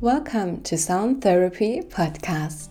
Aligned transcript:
Welcome 0.00 0.60
to 0.62 0.76
Sound 0.76 1.22
Therapy 1.22 1.80
Podcast. 1.80 2.68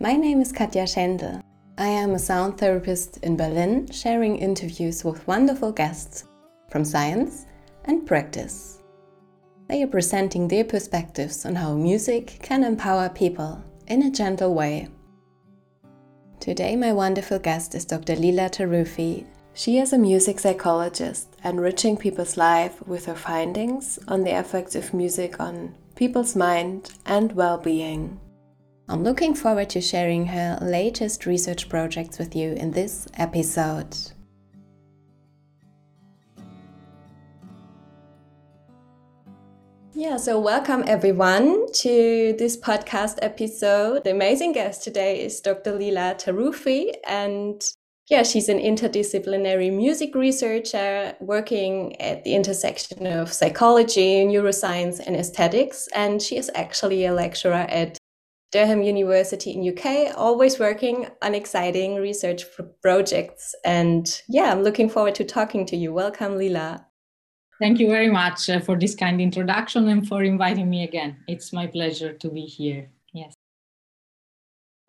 My 0.00 0.14
name 0.14 0.40
is 0.40 0.50
Katja 0.50 0.84
Schendel. 0.84 1.42
I 1.76 1.88
am 1.88 2.12
a 2.14 2.18
sound 2.18 2.56
therapist 2.56 3.18
in 3.18 3.36
Berlin, 3.36 3.86
sharing 3.92 4.38
interviews 4.38 5.04
with 5.04 5.28
wonderful 5.28 5.72
guests 5.72 6.24
from 6.70 6.86
science 6.86 7.44
and 7.84 8.06
practice. 8.06 8.82
They 9.68 9.82
are 9.82 9.88
presenting 9.88 10.48
their 10.48 10.64
perspectives 10.64 11.44
on 11.44 11.54
how 11.54 11.74
music 11.74 12.38
can 12.40 12.64
empower 12.64 13.10
people 13.10 13.62
in 13.86 14.04
a 14.04 14.10
gentle 14.10 14.54
way. 14.54 14.88
Today, 16.40 16.76
my 16.76 16.94
wonderful 16.94 17.40
guest 17.40 17.74
is 17.74 17.84
Dr. 17.84 18.16
Liila 18.16 18.50
Taruffi. 18.50 19.26
She 19.52 19.78
is 19.78 19.92
a 19.92 19.98
music 19.98 20.38
psychologist, 20.40 21.28
enriching 21.44 21.98
people's 21.98 22.38
life 22.38 22.80
with 22.86 23.04
her 23.04 23.14
findings 23.14 23.98
on 24.08 24.24
the 24.24 24.38
effects 24.38 24.74
of 24.74 24.94
music 24.94 25.40
on 25.40 25.74
people's 25.98 26.36
mind 26.36 26.92
and 27.06 27.32
well 27.32 27.58
being. 27.58 28.20
I'm 28.88 29.02
looking 29.02 29.34
forward 29.34 29.68
to 29.70 29.80
sharing 29.80 30.26
her 30.26 30.56
latest 30.62 31.26
research 31.26 31.68
projects 31.68 32.20
with 32.20 32.36
you 32.36 32.52
in 32.52 32.70
this 32.70 33.08
episode. 33.14 33.96
Yeah, 39.92 40.18
so 40.18 40.38
welcome 40.38 40.84
everyone 40.86 41.66
to 41.72 42.36
this 42.38 42.56
podcast 42.56 43.18
episode. 43.20 44.04
The 44.04 44.12
amazing 44.12 44.52
guest 44.52 44.84
today 44.84 45.24
is 45.24 45.40
Dr. 45.40 45.72
Liila 45.72 46.14
Taruffi, 46.14 46.94
and 47.08 47.60
yeah, 48.08 48.22
she's 48.22 48.48
an 48.48 48.58
interdisciplinary 48.58 49.70
music 49.70 50.14
researcher 50.14 51.14
working 51.20 52.00
at 52.00 52.24
the 52.24 52.34
intersection 52.34 53.06
of 53.06 53.32
psychology, 53.32 54.24
neuroscience, 54.24 54.98
and 55.06 55.14
aesthetics. 55.14 55.88
And 55.94 56.22
she 56.22 56.38
is 56.38 56.50
actually 56.54 57.04
a 57.04 57.12
lecturer 57.12 57.66
at 57.68 57.98
Durham 58.50 58.82
University 58.82 59.50
in 59.50 59.68
UK, 59.68 60.16
always 60.16 60.58
working 60.58 61.06
on 61.20 61.34
exciting 61.34 61.96
research 61.96 62.44
projects. 62.82 63.54
And 63.62 64.08
yeah, 64.26 64.52
I'm 64.52 64.62
looking 64.62 64.88
forward 64.88 65.14
to 65.16 65.24
talking 65.24 65.66
to 65.66 65.76
you. 65.76 65.92
Welcome, 65.92 66.32
Liila. 66.32 66.84
Thank 67.60 67.78
you 67.78 67.88
very 67.88 68.08
much 68.08 68.48
uh, 68.48 68.60
for 68.60 68.78
this 68.78 68.94
kind 68.94 69.20
introduction 69.20 69.88
and 69.88 70.08
for 70.08 70.22
inviting 70.22 70.70
me 70.70 70.84
again. 70.84 71.16
It's 71.26 71.52
my 71.52 71.66
pleasure 71.66 72.14
to 72.14 72.30
be 72.30 72.42
here. 72.42 72.88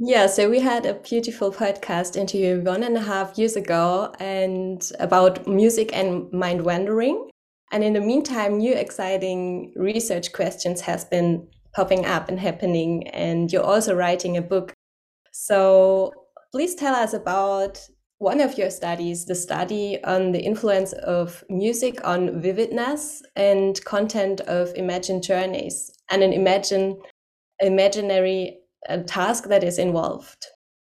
Yeah, 0.02 0.28
so 0.28 0.50
we 0.50 0.62
had 0.62 0.86
a 0.86 0.94
beautiful 0.94 1.52
podcast 1.52 2.16
interview 2.16 2.62
one 2.62 2.84
and 2.84 2.96
a 2.96 3.02
half 3.02 3.38
years 3.38 3.58
ago 3.58 4.14
and 4.18 4.90
about 4.98 5.46
music 5.46 5.94
and 5.94 6.32
mind 6.32 6.64
wandering. 6.64 7.30
And 7.74 7.84
in 7.84 7.92
the 7.92 8.00
meantime, 8.00 8.60
new 8.60 8.74
exciting 8.74 9.74
research 9.76 10.32
questions 10.32 10.80
has 10.82 11.04
been 11.04 11.46
popping 11.76 12.06
up 12.06 12.30
and 12.30 12.40
happening. 12.40 13.10
And 13.10 13.52
you're 13.52 13.64
also 13.64 13.94
writing 13.94 14.38
a 14.38 14.42
book. 14.42 14.72
So 15.34 16.14
please 16.54 16.76
tell 16.76 16.96
us 16.96 17.14
about 17.14 17.86
one 18.20 18.40
of 18.40 18.58
your 18.58 18.70
studies, 18.70 19.26
the 19.26 19.36
study 19.36 20.02
on 20.06 20.32
the 20.32 20.40
influence 20.40 20.94
of 20.94 21.44
music 21.50 22.00
on 22.08 22.42
vividness 22.42 23.22
and 23.36 23.84
content 23.84 24.40
of 24.42 24.74
imagined 24.76 25.24
journeys 25.24 25.92
and 26.10 26.24
an 26.24 26.32
imagine 26.32 27.02
imaginary 27.62 28.59
a 28.88 29.02
task 29.02 29.46
that 29.46 29.64
is 29.64 29.78
involved. 29.78 30.46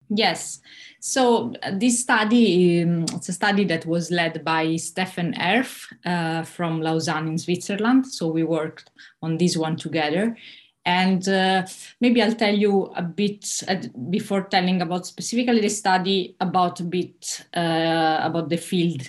Yes. 0.08 0.60
So 1.00 1.54
uh, 1.62 1.72
this 1.74 2.00
study, 2.00 2.82
um, 2.82 3.04
it's 3.12 3.28
a 3.28 3.32
study 3.32 3.64
that 3.64 3.86
was 3.86 4.10
led 4.10 4.44
by 4.44 4.66
Steffen 4.76 5.36
Herff 5.36 5.86
uh, 6.04 6.44
from 6.44 6.80
Lausanne 6.80 7.28
in 7.28 7.38
Switzerland. 7.38 8.06
So 8.06 8.28
we 8.28 8.44
worked 8.44 8.90
on 9.22 9.38
this 9.38 9.56
one 9.56 9.76
together. 9.76 10.36
And 10.84 11.28
uh, 11.28 11.66
maybe 12.00 12.22
I'll 12.22 12.36
tell 12.36 12.54
you 12.54 12.92
a 12.94 13.02
bit 13.02 13.64
uh, 13.66 13.74
before 14.08 14.42
telling 14.42 14.80
about 14.82 15.04
specifically 15.04 15.60
the 15.60 15.68
study 15.68 16.36
about 16.40 16.78
a 16.78 16.84
bit 16.84 17.44
uh, 17.56 18.20
about 18.22 18.48
the 18.48 18.56
field, 18.56 19.02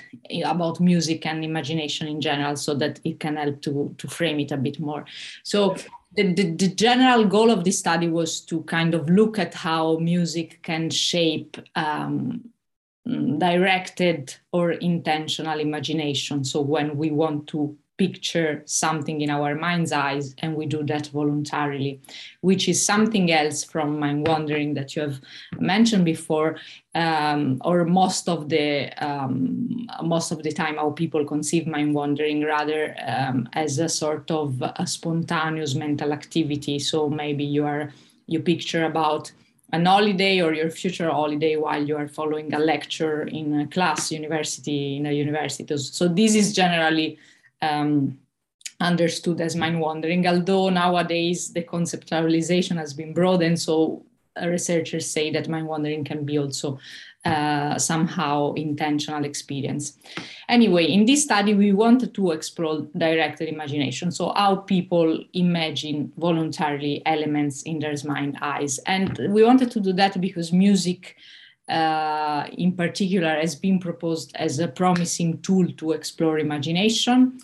about 0.44 0.80
music 0.80 1.28
and 1.28 1.46
imagination 1.46 2.08
in 2.08 2.20
general, 2.20 2.56
so 2.56 2.74
that 2.74 3.00
it 3.04 3.20
can 3.20 3.36
help 3.36 3.62
to, 3.62 3.94
to 4.00 4.08
frame 4.08 4.40
it 4.40 4.52
a 4.52 4.58
bit 4.58 4.80
more. 4.80 5.06
So 5.44 5.76
the, 6.18 6.34
the, 6.34 6.52
the, 6.56 6.68
general 6.70 7.26
goal 7.26 7.52
of 7.52 7.64
this 7.64 7.78
study 7.78 8.08
was 8.08 8.42
to 8.42 8.64
kind 8.64 8.96
of 8.96 9.08
look 9.08 9.38
at 9.38 9.54
how 9.54 9.98
music 9.98 10.60
can 10.64 10.90
shape 10.90 11.58
um, 11.76 12.50
directed 13.06 14.36
or 14.52 14.72
intentional 14.72 15.60
imagination. 15.60 16.44
So 16.44 16.62
when 16.62 16.98
we 16.98 17.12
want 17.12 17.48
to 17.50 17.78
picture 17.98 18.62
something 18.66 19.22
in 19.22 19.30
our 19.30 19.56
mind's 19.56 19.92
eyes 19.92 20.36
and 20.40 20.56
we 20.56 20.66
do 20.66 20.84
that 20.84 21.08
voluntarily 21.08 22.00
which 22.42 22.70
is 22.70 22.86
something 22.86 23.32
else 23.32 23.64
from 23.64 24.00
mind 24.00 24.28
wandering 24.28 24.74
that 24.74 24.96
you 24.96 25.02
have 25.02 25.20
mentioned 25.60 26.06
before 26.06 26.58
um, 26.98 27.62
or 27.64 27.86
most 27.86 28.28
of 28.28 28.50
the 28.50 28.90
um, 29.06 29.88
most 30.04 30.32
of 30.32 30.42
the 30.42 30.52
time 30.52 30.78
how 30.78 30.90
people 30.90 31.24
conceive 31.26 31.68
mind 31.68 31.94
wandering 31.94 32.44
rather 32.44 32.96
um, 33.06 33.48
as 33.54 33.78
a 33.78 33.88
sort 33.88 34.30
of 34.32 34.62
a 34.62 34.88
spontaneous 34.88 35.76
mental 35.76 36.12
activity. 36.12 36.80
So 36.80 37.10
maybe 37.10 37.44
you 37.44 37.66
are 37.66 37.94
you 38.26 38.40
picture 38.40 38.86
about 38.86 39.32
an 39.74 39.86
holiday 39.86 40.42
or 40.42 40.54
your 40.54 40.72
future 40.72 41.10
holiday 41.12 41.56
while 41.56 41.84
you 41.86 41.96
are 41.98 42.08
following 42.08 42.54
a 42.54 42.60
lecture 42.60 43.24
in 43.24 43.60
a 43.60 43.68
class 43.68 44.12
university 44.12 44.98
in 44.98 45.06
a 45.06 45.12
university. 45.12 45.78
So 45.78 46.08
this 46.08 46.34
is 46.36 46.54
generally 46.54 47.20
um, 47.62 48.18
understood 48.80 49.42
as 49.42 49.56
mind 49.56 49.80
wandering, 49.80 50.28
although 50.28 50.70
nowadays 50.70 51.54
the 51.54 51.64
conceptualization 51.64 52.78
has 52.78 52.94
been 52.94 53.14
broadened. 53.14 53.60
So 53.60 54.06
researchers 54.46 55.10
say 55.10 55.32
that 55.32 55.48
mind 55.48 55.68
wandering 55.68 56.04
can 56.04 56.24
be 56.24 56.38
also 56.38 56.80
uh, 57.26 57.78
somehow 57.78 58.54
intentional 58.54 59.26
experience. 59.26 59.98
Anyway, 60.48 60.86
in 60.86 61.06
this 61.06 61.24
study, 61.24 61.54
we 61.54 61.74
wanted 61.74 62.14
to 62.14 62.32
explore 62.32 62.88
directed 62.96 63.50
imagination. 63.50 64.12
So, 64.12 64.32
how 64.36 64.58
people 64.58 65.24
imagine 65.34 66.14
voluntarily 66.18 67.02
elements 67.06 67.64
in 67.64 67.80
their 67.80 67.96
mind 68.06 68.38
eyes. 68.42 68.80
And 68.86 69.18
we 69.30 69.44
wanted 69.44 69.72
to 69.72 69.80
do 69.82 69.92
that 69.94 70.22
because 70.22 70.54
music 70.54 71.18
uh, 71.70 72.48
in 72.58 72.72
particular 72.74 73.36
has 73.40 73.56
been 73.56 73.80
proposed 73.80 74.32
as 74.36 74.60
a 74.60 74.68
promising 74.68 75.42
tool 75.42 75.68
to 75.74 75.92
explore 75.92 76.40
imagination. 76.40 77.40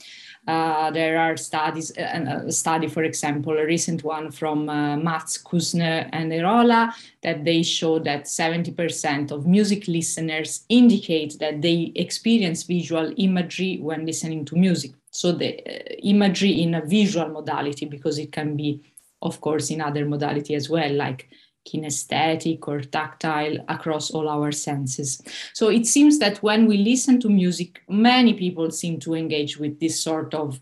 Uh, 0.45 0.91
there 0.91 1.17
are 1.17 1.37
studies, 1.37 1.97
uh, 1.97 2.43
a 2.47 2.51
study, 2.51 2.87
for 2.87 3.03
example, 3.03 3.57
a 3.57 3.65
recent 3.65 4.03
one 4.03 4.29
from 4.29 4.67
uh, 4.67 4.97
Mats 4.97 5.37
Küssner 5.37 6.09
and 6.11 6.31
Eerola, 6.33 6.93
that 7.21 7.45
they 7.45 7.63
show 7.63 7.97
that 7.99 8.25
70% 8.25 9.31
of 9.31 9.47
music 9.47 9.87
listeners 9.87 10.65
indicate 10.67 11.39
that 11.39 11.61
they 11.61 11.93
experience 11.95 12.63
visual 12.63 13.13
imagery 13.15 13.77
when 13.81 14.05
listening 14.05 14.43
to 14.45 14.57
music. 14.57 14.91
So 15.11 15.31
the 15.31 15.59
uh, 15.59 15.95
imagery 16.03 16.61
in 16.61 16.75
a 16.75 16.85
visual 16.85 17.29
modality, 17.29 17.85
because 17.85 18.19
it 18.19 18.33
can 18.33 18.57
be, 18.57 18.81
of 19.21 19.39
course, 19.39 19.69
in 19.69 19.79
other 19.79 20.05
modality 20.05 20.55
as 20.55 20.69
well, 20.69 20.91
like 20.91 21.29
kinesthetic 21.65 22.67
or 22.67 22.81
tactile 22.81 23.57
across 23.67 24.11
all 24.11 24.27
our 24.27 24.51
senses. 24.51 25.21
So 25.53 25.69
it 25.69 25.85
seems 25.85 26.19
that 26.19 26.37
when 26.43 26.65
we 26.67 26.77
listen 26.77 27.19
to 27.21 27.29
music, 27.29 27.81
many 27.87 28.33
people 28.33 28.71
seem 28.71 28.99
to 29.01 29.15
engage 29.15 29.57
with 29.57 29.79
this 29.79 30.01
sort 30.01 30.33
of, 30.33 30.59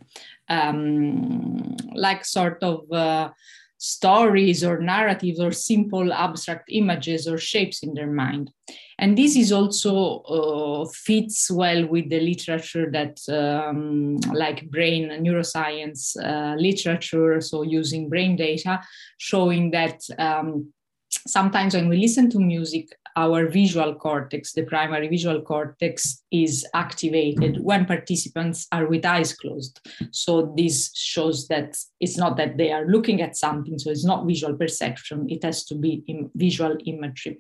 um, 0.50 1.76
like, 1.94 2.26
sort 2.26 2.62
of. 2.64 2.92
Uh, 2.92 3.32
stories 3.84 4.64
or 4.64 4.80
narratives 4.80 5.40
or 5.40 5.52
simple 5.52 6.14
abstract 6.14 6.70
images 6.70 7.28
or 7.28 7.40
shapes 7.40 7.82
in 7.82 7.96
their 7.96 8.12
mind 8.12 8.52
and 9.00 9.18
this 9.18 9.36
is 9.36 9.52
also 9.52 10.20
uh, 10.22 10.86
fits 10.94 11.50
well 11.50 11.88
with 11.88 12.08
the 12.12 12.20
literature 12.20 12.92
that 12.92 13.18
um, 13.30 14.18
like 14.34 14.70
brain 14.70 15.10
neuroscience 15.24 16.16
uh, 16.24 16.56
literature 16.56 17.42
so 17.42 17.64
using 17.64 18.08
brain 18.08 18.36
data 18.36 18.80
showing 19.18 19.72
that 19.72 20.00
um, 20.20 20.72
sometimes 21.28 21.74
when 21.74 21.90
we 21.90 21.98
listen 21.98 22.30
to 22.32 22.40
music, 22.40 22.90
our 23.16 23.48
visual 23.48 23.94
cortex, 23.96 24.54
the 24.54 24.64
primary 24.64 25.08
visual 25.08 25.42
cortex, 25.42 26.24
is 26.32 26.66
activated 26.74 27.62
when 27.62 27.86
participants 27.86 28.68
are 28.72 28.88
with 28.88 29.06
eyes 29.06 29.34
closed. 29.34 29.80
So 30.12 30.54
this 30.56 30.92
shows 30.96 31.48
that 31.50 31.78
it's 32.00 32.18
not 32.18 32.38
that 32.38 32.58
they 32.58 32.72
are 32.72 32.88
looking 32.88 33.22
at 33.22 33.36
something, 33.36 33.78
so 33.78 33.92
it's 33.92 34.06
not 34.06 34.26
visual 34.26 34.56
perception, 34.56 35.28
it 35.30 35.44
has 35.44 35.66
to 35.66 35.76
be 35.76 36.04
visual 36.36 36.78
imagery. 36.86 37.40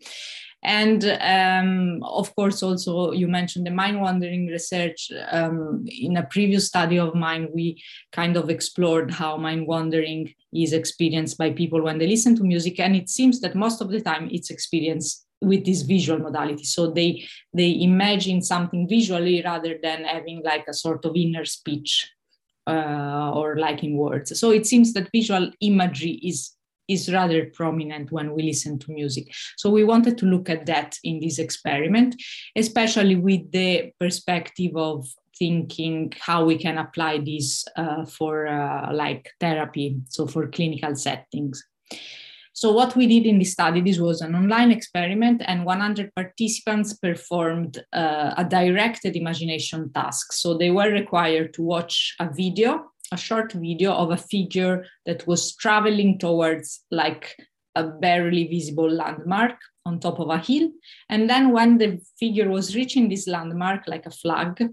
And 0.63 1.03
um, 1.21 2.03
of 2.03 2.35
course, 2.35 2.61
also 2.61 3.11
you 3.11 3.27
mentioned 3.27 3.65
the 3.65 3.71
mind 3.71 3.99
wandering 3.99 4.47
research. 4.47 5.11
Um, 5.31 5.85
in 5.87 6.17
a 6.17 6.23
previous 6.23 6.67
study 6.67 6.99
of 6.99 7.15
mine, 7.15 7.49
we 7.53 7.81
kind 8.11 8.37
of 8.37 8.49
explored 8.49 9.11
how 9.11 9.37
mind 9.37 9.65
wandering 9.65 10.33
is 10.53 10.73
experienced 10.73 11.37
by 11.37 11.51
people 11.51 11.81
when 11.81 11.97
they 11.97 12.07
listen 12.07 12.35
to 12.35 12.43
music. 12.43 12.79
And 12.79 12.95
it 12.95 13.09
seems 13.09 13.41
that 13.41 13.55
most 13.55 13.81
of 13.81 13.89
the 13.89 14.01
time 14.01 14.29
it's 14.31 14.51
experienced 14.51 15.25
with 15.41 15.65
this 15.65 15.81
visual 15.81 16.19
modality. 16.19 16.63
So 16.63 16.91
they 16.91 17.27
they 17.53 17.81
imagine 17.81 18.41
something 18.41 18.87
visually 18.87 19.41
rather 19.43 19.79
than 19.81 20.03
having 20.03 20.43
like 20.43 20.65
a 20.67 20.73
sort 20.73 21.05
of 21.05 21.15
inner 21.15 21.45
speech 21.45 22.11
uh, 22.67 23.31
or 23.33 23.57
like 23.57 23.83
in 23.83 23.97
words. 23.97 24.39
So 24.39 24.51
it 24.51 24.67
seems 24.67 24.93
that 24.93 25.09
visual 25.11 25.51
imagery 25.61 26.19
is 26.23 26.55
is 26.91 27.11
rather 27.11 27.45
prominent 27.45 28.11
when 28.11 28.33
we 28.33 28.43
listen 28.43 28.79
to 28.79 28.91
music. 28.91 29.31
So 29.57 29.69
we 29.69 29.83
wanted 29.83 30.17
to 30.19 30.25
look 30.25 30.49
at 30.49 30.65
that 30.65 30.97
in 31.03 31.19
this 31.19 31.39
experiment, 31.39 32.15
especially 32.55 33.15
with 33.15 33.51
the 33.51 33.91
perspective 33.99 34.75
of 34.75 35.07
thinking 35.37 36.13
how 36.19 36.45
we 36.45 36.57
can 36.57 36.77
apply 36.77 37.19
this 37.19 37.65
uh, 37.75 38.05
for 38.05 38.47
uh, 38.47 38.93
like 38.93 39.29
therapy, 39.39 39.97
so 40.07 40.27
for 40.27 40.47
clinical 40.47 40.95
settings. 40.95 41.63
So 42.53 42.71
what 42.71 42.95
we 42.95 43.07
did 43.07 43.25
in 43.25 43.39
this 43.39 43.53
study, 43.53 43.81
this 43.81 43.97
was 43.97 44.21
an 44.21 44.35
online 44.35 44.71
experiment 44.71 45.41
and 45.45 45.65
100 45.65 46.13
participants 46.13 46.93
performed 46.93 47.83
uh, 47.93 48.35
a 48.37 48.45
directed 48.45 49.15
imagination 49.15 49.91
task. 49.93 50.33
So 50.33 50.57
they 50.57 50.69
were 50.69 50.91
required 50.91 51.53
to 51.55 51.63
watch 51.63 52.13
a 52.19 52.29
video 52.31 52.90
a 53.11 53.17
short 53.17 53.53
video 53.53 53.93
of 53.93 54.11
a 54.11 54.17
figure 54.17 54.85
that 55.05 55.25
was 55.27 55.55
traveling 55.55 56.17
towards 56.17 56.83
like 56.91 57.35
a 57.75 57.83
barely 57.83 58.47
visible 58.47 58.89
landmark 58.89 59.57
on 59.85 59.99
top 59.99 60.19
of 60.19 60.29
a 60.29 60.37
hill. 60.37 60.69
And 61.09 61.29
then 61.29 61.51
when 61.51 61.77
the 61.77 61.99
figure 62.19 62.49
was 62.49 62.75
reaching 62.75 63.09
this 63.09 63.27
landmark, 63.27 63.87
like 63.87 64.05
a 64.05 64.11
flag, 64.11 64.63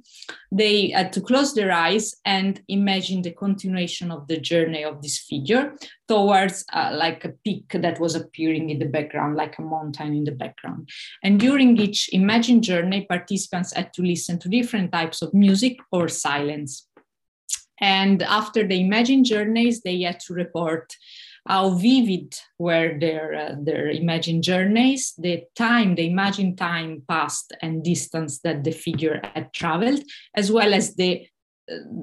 they 0.52 0.90
had 0.90 1.12
to 1.14 1.20
close 1.20 1.54
their 1.54 1.72
eyes 1.72 2.14
and 2.24 2.60
imagine 2.68 3.22
the 3.22 3.32
continuation 3.32 4.10
of 4.10 4.28
the 4.28 4.38
journey 4.38 4.84
of 4.84 5.00
this 5.00 5.18
figure 5.18 5.74
towards 6.08 6.64
uh, 6.72 6.90
like 6.92 7.24
a 7.24 7.32
peak 7.44 7.70
that 7.72 8.00
was 8.00 8.14
appearing 8.14 8.70
in 8.70 8.78
the 8.78 8.86
background, 8.86 9.36
like 9.36 9.58
a 9.58 9.62
mountain 9.62 10.14
in 10.14 10.24
the 10.24 10.32
background. 10.32 10.88
And 11.22 11.40
during 11.40 11.76
each 11.78 12.10
imagined 12.12 12.64
journey, 12.64 13.06
participants 13.08 13.72
had 13.74 13.92
to 13.94 14.02
listen 14.02 14.38
to 14.40 14.48
different 14.48 14.92
types 14.92 15.22
of 15.22 15.32
music 15.32 15.78
or 15.92 16.08
silence. 16.08 16.87
And 17.80 18.22
after 18.22 18.66
the 18.66 18.80
imagine 18.80 19.24
journeys, 19.24 19.80
they 19.80 20.00
had 20.02 20.20
to 20.20 20.34
report 20.34 20.96
how 21.46 21.70
vivid 21.70 22.38
were 22.58 22.98
their, 22.98 23.34
uh, 23.34 23.54
their 23.60 23.88
imagined 23.88 24.44
journeys, 24.44 25.14
the 25.16 25.44
time, 25.54 25.94
the 25.94 26.06
imagined 26.06 26.58
time 26.58 27.02
passed 27.08 27.54
and 27.62 27.82
distance 27.82 28.40
that 28.40 28.64
the 28.64 28.70
figure 28.70 29.20
had 29.34 29.52
traveled, 29.52 30.02
as 30.34 30.52
well 30.52 30.74
as 30.74 30.94
the 30.96 31.26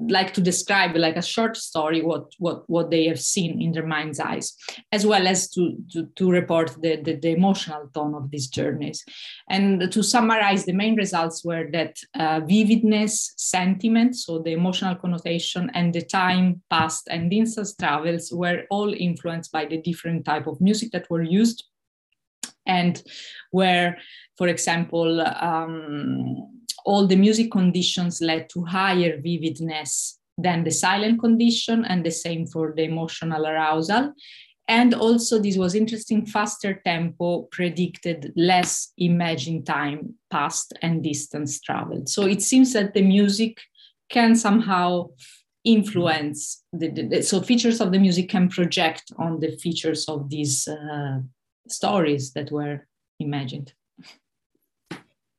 like 0.08 0.32
to 0.34 0.40
describe 0.40 0.94
like 0.96 1.16
a 1.16 1.22
short 1.22 1.56
story 1.56 2.02
what 2.02 2.32
what 2.38 2.68
what 2.68 2.90
they 2.90 3.06
have 3.06 3.20
seen 3.20 3.60
in 3.60 3.72
their 3.72 3.86
mind's 3.86 4.20
eyes 4.20 4.54
as 4.92 5.04
well 5.06 5.26
as 5.26 5.50
to 5.50 5.76
to, 5.90 6.06
to 6.16 6.30
report 6.30 6.70
the, 6.80 6.96
the, 7.02 7.16
the 7.16 7.30
emotional 7.30 7.88
tone 7.94 8.14
of 8.14 8.30
these 8.30 8.48
journeys. 8.48 9.04
And 9.50 9.90
to 9.92 10.02
summarize 10.02 10.64
the 10.64 10.72
main 10.72 10.96
results 10.96 11.44
were 11.44 11.68
that 11.72 11.96
uh, 12.14 12.40
vividness 12.40 13.32
sentiment 13.36 14.16
so 14.16 14.38
the 14.38 14.52
emotional 14.52 14.94
connotation 14.94 15.70
and 15.74 15.92
the 15.92 16.02
time 16.02 16.62
passed 16.70 17.08
and 17.10 17.30
distance 17.30 17.74
travels 17.74 18.32
were 18.32 18.64
all 18.70 18.92
influenced 18.92 19.52
by 19.52 19.64
the 19.66 19.78
different 19.78 20.24
type 20.24 20.46
of 20.46 20.60
music 20.60 20.90
that 20.92 21.10
were 21.10 21.22
used. 21.22 21.64
And 22.66 23.02
where 23.50 23.98
for 24.36 24.48
example 24.48 25.20
um, 25.20 26.56
all 26.86 27.06
the 27.06 27.16
music 27.16 27.50
conditions 27.50 28.20
led 28.22 28.48
to 28.50 28.64
higher 28.64 29.20
vividness 29.20 30.18
than 30.38 30.64
the 30.64 30.70
silent 30.70 31.20
condition, 31.20 31.84
and 31.84 32.04
the 32.04 32.10
same 32.10 32.46
for 32.46 32.72
the 32.76 32.84
emotional 32.84 33.46
arousal. 33.46 34.12
And 34.68 34.94
also, 34.94 35.38
this 35.38 35.56
was 35.56 35.74
interesting, 35.74 36.26
faster 36.26 36.80
tempo 36.84 37.42
predicted 37.52 38.32
less 38.36 38.92
imaging 38.98 39.64
time 39.64 40.14
passed 40.30 40.72
and 40.82 41.02
distance 41.02 41.60
traveled. 41.60 42.08
So 42.08 42.22
it 42.26 42.42
seems 42.42 42.72
that 42.72 42.92
the 42.94 43.02
music 43.02 43.60
can 44.08 44.34
somehow 44.34 45.10
influence 45.64 46.62
the, 46.72 46.88
the, 46.88 47.22
so 47.22 47.40
features 47.40 47.80
of 47.80 47.90
the 47.90 47.98
music 47.98 48.28
can 48.28 48.48
project 48.48 49.12
on 49.18 49.40
the 49.40 49.56
features 49.56 50.08
of 50.08 50.30
these 50.30 50.68
uh, 50.68 51.18
stories 51.68 52.32
that 52.34 52.52
were 52.52 52.86
imagined. 53.18 53.72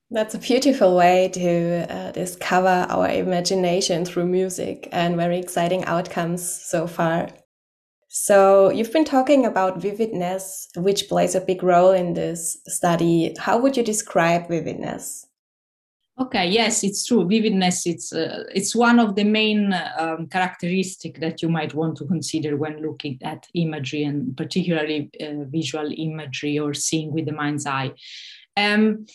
That's 0.10 0.36
a 0.36 0.40
beautiful 0.40 0.96
way 0.96 1.30
to 1.34 1.86
uh, 1.90 2.12
discover 2.12 2.88
our 2.90 3.10
imagination 3.10 4.06
through 4.06 4.28
music 4.28 4.88
and 4.94 5.18
very 5.18 5.38
exciting 5.38 5.84
outcomes 5.84 6.50
so 6.50 6.88
far. 6.88 7.28
So, 8.08 8.70
you've 8.70 8.94
been 8.94 9.04
talking 9.04 9.46
about 9.46 9.82
vividness, 9.82 10.70
which 10.78 11.10
plays 11.10 11.36
a 11.36 11.42
big 11.42 11.62
role 11.62 11.92
in 11.92 12.14
this 12.14 12.58
study. 12.68 13.36
How 13.38 13.58
would 13.58 13.76
you 13.76 13.84
describe 13.84 14.48
vividness? 14.48 15.26
Okay, 16.20 16.48
yes, 16.48 16.84
it's 16.84 17.06
true. 17.06 17.26
Vividness 17.26 17.86
it's 17.86 18.12
uh, 18.12 18.46
it's 18.56 18.76
one 18.76 18.98
of 19.00 19.16
the 19.16 19.26
main 19.26 19.72
um, 20.00 20.28
characteristic 20.28 21.20
that 21.20 21.44
you 21.44 21.50
might 21.50 21.76
want 21.76 21.98
to 21.98 22.06
consider 22.06 22.58
when 22.58 22.82
looking 22.82 23.20
at 23.24 23.46
imagery 23.54 24.04
and 24.04 24.36
particularly 24.36 25.12
uh, 25.22 25.44
visual 25.50 25.92
imagery 25.96 26.58
or 26.58 26.74
seeing 26.74 27.12
with 27.12 27.26
the 27.26 27.34
mind's 27.34 27.68
eye. 27.68 27.92
Um, 28.56 29.06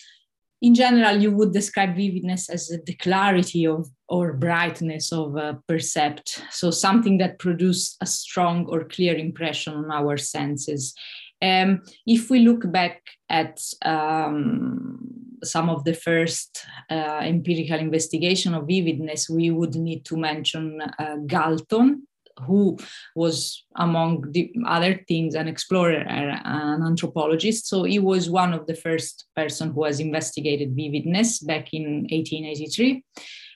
in 0.62 0.76
general, 0.76 1.20
you 1.20 1.32
would 1.32 1.52
describe 1.52 1.96
vividness 1.96 2.48
as 2.48 2.68
the 2.86 2.94
clarity 2.94 3.66
of 3.66 3.90
or 4.08 4.32
brightness 4.32 5.12
of 5.12 5.36
a 5.36 5.58
percept. 5.66 6.40
So 6.50 6.70
something 6.70 7.18
that 7.18 7.40
produces 7.40 7.96
a 8.00 8.06
strong 8.06 8.66
or 8.68 8.84
clear 8.84 9.16
impression 9.16 9.74
on 9.74 9.90
our 9.90 10.16
senses. 10.16 10.94
Um, 11.42 11.82
if 12.06 12.30
we 12.30 12.40
look 12.40 12.70
back 12.70 13.02
at 13.28 13.60
um, 13.84 15.00
some 15.42 15.68
of 15.68 15.82
the 15.82 15.94
first 15.94 16.64
uh, 16.88 17.20
empirical 17.22 17.80
investigation 17.80 18.54
of 18.54 18.68
vividness, 18.68 19.28
we 19.28 19.50
would 19.50 19.74
need 19.74 20.04
to 20.04 20.16
mention 20.16 20.80
uh, 20.80 21.16
Galton, 21.26 22.06
who 22.46 22.78
was 23.14 23.64
among 23.76 24.30
the 24.32 24.52
other 24.66 25.04
things 25.08 25.34
an 25.34 25.48
explorer 25.48 26.04
an 26.08 26.82
anthropologist. 26.82 27.68
So 27.68 27.84
he 27.84 27.98
was 27.98 28.30
one 28.30 28.52
of 28.52 28.66
the 28.66 28.74
first 28.74 29.26
person 29.36 29.72
who 29.72 29.84
has 29.84 30.00
investigated 30.00 30.76
vividness 30.76 31.40
back 31.40 31.72
in 31.72 32.06
1883 32.10 33.02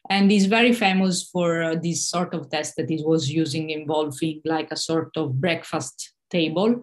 and 0.09 0.31
he's 0.31 0.47
very 0.47 0.73
famous 0.73 1.29
for 1.29 1.63
uh, 1.63 1.75
this 1.75 2.09
sort 2.09 2.35
of 2.35 2.51
test 2.51 2.77
that 2.77 2.89
he 2.89 3.03
was 3.05 3.31
using 3.31 3.71
involving 3.71 4.41
like 4.45 4.71
a 4.71 4.77
sort 4.77 5.17
of 5.17 5.41
breakfast 5.41 6.13
table. 6.31 6.83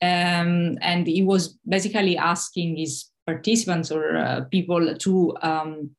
Um, 0.00 0.78
and 0.80 1.06
he 1.06 1.22
was 1.22 1.58
basically 1.68 2.16
asking 2.16 2.76
his 2.76 3.10
participants 3.26 3.90
or 3.90 4.16
uh, 4.16 4.44
people 4.50 4.96
to 4.96 5.36
um, 5.42 5.90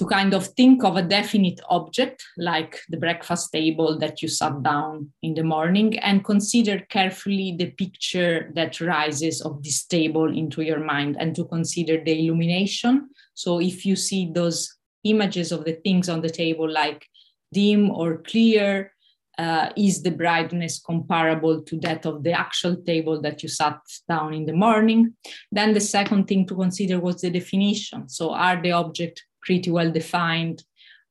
to 0.00 0.06
kind 0.06 0.32
of 0.32 0.46
think 0.56 0.82
of 0.82 0.96
a 0.96 1.02
definite 1.02 1.60
object 1.68 2.24
like 2.38 2.80
the 2.88 2.96
breakfast 2.96 3.52
table 3.52 3.98
that 3.98 4.22
you 4.22 4.28
sat 4.28 4.62
down 4.62 5.12
in 5.22 5.34
the 5.34 5.42
morning 5.42 5.98
and 5.98 6.24
consider 6.24 6.80
carefully 6.88 7.54
the 7.58 7.70
picture 7.72 8.50
that 8.54 8.80
rises 8.80 9.42
of 9.42 9.62
this 9.62 9.84
table 9.84 10.34
into 10.34 10.62
your 10.62 10.80
mind 10.80 11.18
and 11.20 11.36
to 11.36 11.44
consider 11.44 12.02
the 12.02 12.18
illumination. 12.18 13.10
So 13.34 13.60
if 13.60 13.84
you 13.84 13.94
see 13.94 14.32
those 14.32 14.74
images 15.04 15.52
of 15.52 15.66
the 15.66 15.74
things 15.84 16.08
on 16.08 16.22
the 16.22 16.30
table 16.30 16.70
like 16.70 17.06
dim 17.52 17.90
or 17.90 18.22
clear, 18.22 18.94
uh, 19.36 19.70
is 19.76 20.02
the 20.02 20.10
brightness 20.10 20.80
comparable 20.80 21.62
to 21.62 21.78
that 21.80 22.06
of 22.06 22.22
the 22.22 22.32
actual 22.32 22.76
table 22.76 23.20
that 23.20 23.42
you 23.42 23.50
sat 23.50 23.78
down 24.08 24.32
in 24.32 24.46
the 24.46 24.54
morning? 24.54 25.14
Then 25.52 25.74
the 25.74 25.80
second 25.80 26.26
thing 26.26 26.46
to 26.46 26.54
consider 26.54 27.00
was 27.00 27.20
the 27.20 27.30
definition. 27.30 28.08
So 28.08 28.32
are 28.32 28.60
the 28.60 28.72
object 28.72 29.24
pretty 29.42 29.70
well 29.70 29.90
defined 29.90 30.64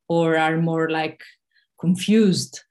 or 0.08 0.36
are 0.36 0.56
more 0.56 0.90
like 0.90 1.22
confused. 1.78 2.62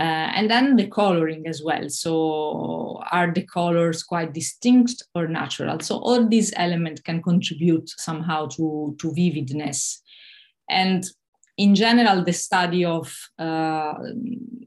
Uh, 0.00 0.30
and 0.36 0.48
then 0.48 0.76
the 0.76 0.86
coloring 0.86 1.44
as 1.48 1.60
well. 1.64 1.88
So, 1.88 3.02
are 3.10 3.32
the 3.32 3.42
colors 3.42 4.04
quite 4.04 4.32
distinct 4.32 5.02
or 5.14 5.26
natural? 5.26 5.80
So, 5.80 5.98
all 5.98 6.28
these 6.28 6.52
elements 6.56 7.00
can 7.00 7.20
contribute 7.20 7.90
somehow 7.98 8.46
to, 8.46 8.96
to 9.00 9.12
vividness. 9.12 10.00
And 10.70 11.04
in 11.56 11.74
general, 11.74 12.24
the 12.24 12.32
study 12.32 12.84
of 12.84 13.12
uh, 13.40 13.94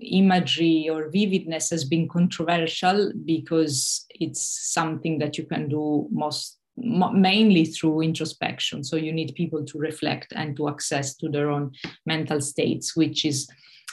imagery 0.01 0.89
or 0.91 1.09
vividness 1.09 1.69
has 1.69 1.85
been 1.85 2.09
controversial 2.09 3.13
because 3.23 4.05
it's 4.09 4.73
something 4.73 5.19
that 5.19 5.37
you 5.37 5.45
can 5.45 5.69
do 5.69 6.09
most 6.11 6.57
mainly 6.77 7.65
through 7.65 8.01
introspection. 8.01 8.83
So 8.83 8.95
you 8.95 9.11
need 9.11 9.35
people 9.35 9.65
to 9.65 9.77
reflect 9.77 10.33
and 10.35 10.55
to 10.57 10.69
access 10.69 11.15
to 11.17 11.29
their 11.29 11.49
own 11.49 11.71
mental 12.05 12.41
states 12.41 12.95
which 12.95 13.25
is 13.25 13.49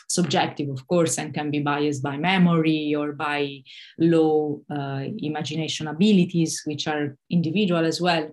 subjective 0.08 0.70
of 0.70 0.86
course 0.86 1.18
and 1.18 1.34
can 1.34 1.50
be 1.50 1.60
biased 1.60 2.02
by 2.02 2.16
memory 2.16 2.94
or 2.96 3.12
by 3.12 3.62
low 3.98 4.62
uh, 4.70 5.04
imagination 5.18 5.86
abilities 5.86 6.62
which 6.64 6.86
are 6.86 7.16
individual 7.30 7.84
as 7.84 8.00
well. 8.00 8.30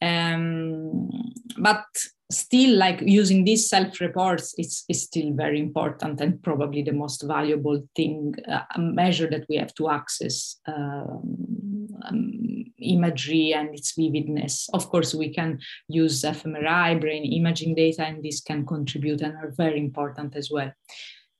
Um, 0.00 1.10
but 1.58 1.84
still 2.32 2.76
like 2.76 3.00
using 3.02 3.44
these 3.44 3.68
self 3.68 4.00
reports 4.00 4.54
is, 4.58 4.84
is 4.88 5.02
still 5.02 5.32
very 5.34 5.60
important 5.60 6.20
and 6.20 6.42
probably 6.42 6.82
the 6.82 6.92
most 6.92 7.22
valuable 7.22 7.86
thing 7.94 8.34
uh, 8.48 8.62
measure 8.78 9.28
that 9.28 9.44
we 9.48 9.56
have 9.56 9.74
to 9.74 9.90
access 9.90 10.56
um, 10.66 11.88
um, 12.04 12.61
imagery 12.82 13.54
and 13.54 13.74
its 13.74 13.92
vividness. 13.96 14.68
Of 14.72 14.88
course, 14.88 15.14
we 15.14 15.32
can 15.32 15.60
use 15.88 16.22
fMRI, 16.22 17.00
brain 17.00 17.24
imaging 17.24 17.74
data, 17.74 18.04
and 18.04 18.22
this 18.22 18.40
can 18.40 18.66
contribute 18.66 19.20
and 19.22 19.36
are 19.36 19.52
very 19.56 19.78
important 19.78 20.36
as 20.36 20.50
well. 20.50 20.72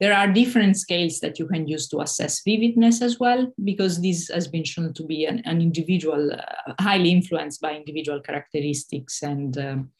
There 0.00 0.14
are 0.14 0.32
different 0.32 0.76
scales 0.76 1.20
that 1.20 1.38
you 1.38 1.46
can 1.46 1.68
use 1.68 1.88
to 1.90 2.00
assess 2.00 2.42
vividness 2.44 3.02
as 3.02 3.20
well, 3.20 3.52
because 3.62 4.00
this 4.00 4.28
has 4.28 4.48
been 4.48 4.64
shown 4.64 4.94
to 4.94 5.04
be 5.04 5.26
an, 5.26 5.42
an 5.44 5.60
individual, 5.60 6.32
uh, 6.32 6.72
highly 6.80 7.10
influenced 7.10 7.60
by 7.60 7.76
individual 7.76 8.20
characteristics 8.20 9.22
and 9.22 9.56
um, 9.58 9.90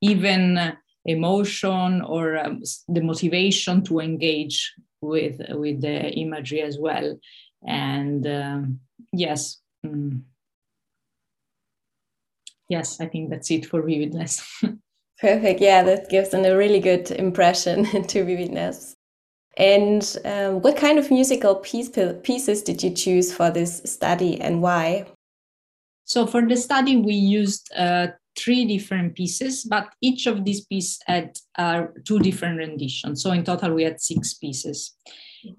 even 0.00 0.72
emotion 1.04 2.00
or 2.02 2.38
um, 2.38 2.62
the 2.88 3.02
motivation 3.02 3.82
to 3.84 4.00
engage 4.00 4.72
with 5.02 5.40
with 5.50 5.82
the 5.82 6.10
imagery 6.12 6.62
as 6.62 6.78
well. 6.78 7.18
And 7.66 8.26
um, 8.26 8.80
yes. 9.12 9.60
Mm, 9.84 10.22
yes, 12.68 13.00
I 13.00 13.06
think 13.06 13.30
that's 13.30 13.50
it 13.50 13.66
for 13.66 13.82
vividness. 13.82 14.46
Perfect. 15.18 15.60
Yeah, 15.60 15.82
that 15.84 16.10
gives 16.10 16.34
an, 16.34 16.44
a 16.44 16.56
really 16.56 16.80
good 16.80 17.10
impression 17.10 17.84
to 18.08 18.24
vividness. 18.24 18.94
And 19.56 20.16
um, 20.26 20.60
what 20.60 20.76
kind 20.76 20.98
of 20.98 21.10
musical 21.10 21.54
piece, 21.56 21.90
pieces 22.22 22.62
did 22.62 22.82
you 22.82 22.90
choose 22.90 23.34
for 23.34 23.50
this 23.50 23.80
study 23.86 24.38
and 24.38 24.60
why? 24.60 25.06
So 26.04 26.26
for 26.26 26.46
the 26.46 26.56
study, 26.56 26.96
we 26.98 27.14
used 27.14 27.72
uh, 27.74 28.08
three 28.38 28.66
different 28.66 29.14
pieces, 29.14 29.64
but 29.64 29.88
each 30.02 30.26
of 30.26 30.44
these 30.44 30.64
pieces 30.66 31.00
had 31.06 31.38
uh, 31.56 31.86
two 32.04 32.18
different 32.18 32.58
renditions. 32.58 33.22
So 33.22 33.32
in 33.32 33.44
total, 33.44 33.72
we 33.72 33.84
had 33.84 34.00
six 34.00 34.34
pieces. 34.34 34.94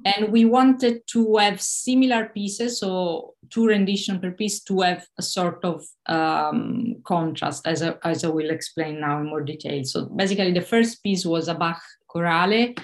And 0.06 0.32
we 0.32 0.46
wanted 0.46 1.08
to 1.08 1.38
have 1.38 1.62
similar 1.62 2.29
pieces, 2.29 2.79
so 2.79 3.36
two 3.50 3.67
rendition 3.67 4.20
per 4.20 4.32
piece, 4.32 4.62
to 4.63 4.82
have 4.82 5.06
a 5.17 5.22
sort 5.22 5.63
of 5.63 5.86
um, 6.06 6.96
contrast, 7.03 7.67
as 7.67 7.82
I, 7.82 7.96
as 8.03 8.24
I 8.24 8.29
will 8.29 8.50
explain 8.50 9.00
now 9.00 9.20
in 9.20 9.27
more 9.27 9.41
detail. 9.41 9.84
So 9.84 10.06
basically, 10.06 10.51
the 10.53 10.62
first 10.62 11.03
piece 11.03 11.25
was 11.25 11.48
a 11.48 11.56
Bach 11.56 11.82
chorale, 12.08 12.75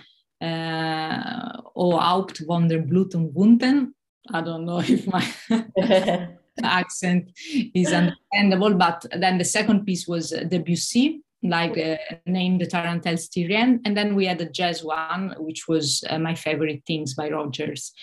uh, 0.42 1.62
O 1.76 1.98
Haupt 1.98 2.44
von 2.46 2.68
der 2.68 2.80
Blut 2.80 3.16
und 3.16 3.34
Wunden. 3.34 3.94
I 4.32 4.42
don't 4.42 4.66
know 4.66 4.80
if 4.88 5.08
my 5.08 5.26
accent 6.64 7.32
is 7.74 7.92
understandable, 7.92 8.76
but 8.76 9.06
then 9.18 9.38
the 9.38 9.46
second 9.46 9.86
piece 9.86 10.08
was 10.08 10.30
Debussy, 10.30 11.24
like 11.44 11.78
uh, 11.78 11.98
named 12.26 12.62
the 12.62 12.68
Tarentelle 12.68 13.18
Styrienne. 13.18 13.80
And 13.86 13.96
then 13.96 14.16
we 14.16 14.26
had 14.26 14.42
a 14.42 14.50
jazz 14.50 14.84
one, 14.84 15.36
which 15.38 15.68
was 15.68 16.04
uh, 16.10 16.18
my 16.18 16.36
favorite 16.36 16.84
things 16.88 17.14
by 17.14 17.30
Rodgers. 17.30 17.94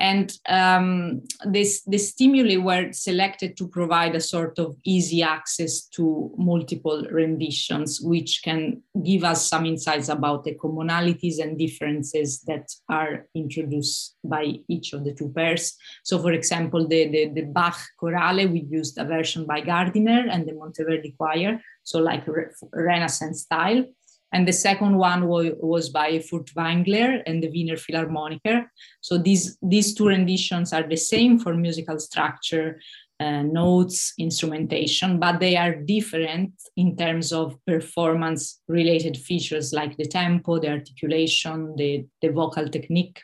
And 0.00 0.32
um, 0.48 1.22
this, 1.44 1.82
the 1.82 1.98
stimuli 1.98 2.56
were 2.56 2.92
selected 2.92 3.56
to 3.56 3.66
provide 3.66 4.14
a 4.14 4.20
sort 4.20 4.60
of 4.60 4.76
easy 4.84 5.24
access 5.24 5.82
to 5.88 6.32
multiple 6.38 7.04
renditions, 7.10 8.00
which 8.00 8.42
can 8.44 8.80
give 9.04 9.24
us 9.24 9.48
some 9.48 9.66
insights 9.66 10.08
about 10.08 10.44
the 10.44 10.54
commonalities 10.54 11.40
and 11.42 11.58
differences 11.58 12.42
that 12.42 12.70
are 12.88 13.26
introduced 13.34 14.16
by 14.22 14.54
each 14.68 14.92
of 14.92 15.04
the 15.04 15.14
two 15.14 15.32
pairs. 15.34 15.76
So, 16.04 16.20
for 16.20 16.30
example, 16.30 16.86
the, 16.86 17.08
the, 17.08 17.30
the 17.34 17.42
Bach 17.42 17.78
chorale, 17.98 18.46
we 18.46 18.68
used 18.70 18.98
a 18.98 19.04
version 19.04 19.46
by 19.46 19.62
Gardiner 19.62 20.28
and 20.30 20.46
the 20.46 20.52
Monteverdi 20.52 21.16
Choir, 21.16 21.60
so 21.88 21.98
like 21.98 22.24
Renaissance 22.72 23.42
style. 23.42 23.84
And 24.32 24.46
the 24.46 24.52
second 24.52 24.98
one 24.98 25.26
was, 25.26 25.52
was 25.58 25.88
by 25.88 26.18
Furtwängler 26.18 27.22
and 27.26 27.42
the 27.42 27.50
Wiener 27.50 27.78
Philharmoniker. 27.78 28.70
So 29.00 29.16
these, 29.16 29.56
these 29.62 29.94
two 29.94 30.08
renditions 30.08 30.74
are 30.74 30.86
the 30.86 30.98
same 30.98 31.38
for 31.38 31.54
musical 31.54 31.98
structure, 31.98 32.78
uh, 33.20 33.42
notes, 33.42 34.12
instrumentation, 34.18 35.18
but 35.18 35.40
they 35.40 35.56
are 35.56 35.74
different 35.74 36.52
in 36.76 36.94
terms 36.94 37.32
of 37.32 37.56
performance 37.66 38.60
related 38.68 39.16
features 39.16 39.72
like 39.72 39.96
the 39.96 40.06
tempo, 40.06 40.60
the 40.60 40.68
articulation, 40.68 41.74
the, 41.76 42.06
the 42.20 42.28
vocal 42.28 42.68
technique. 42.68 43.20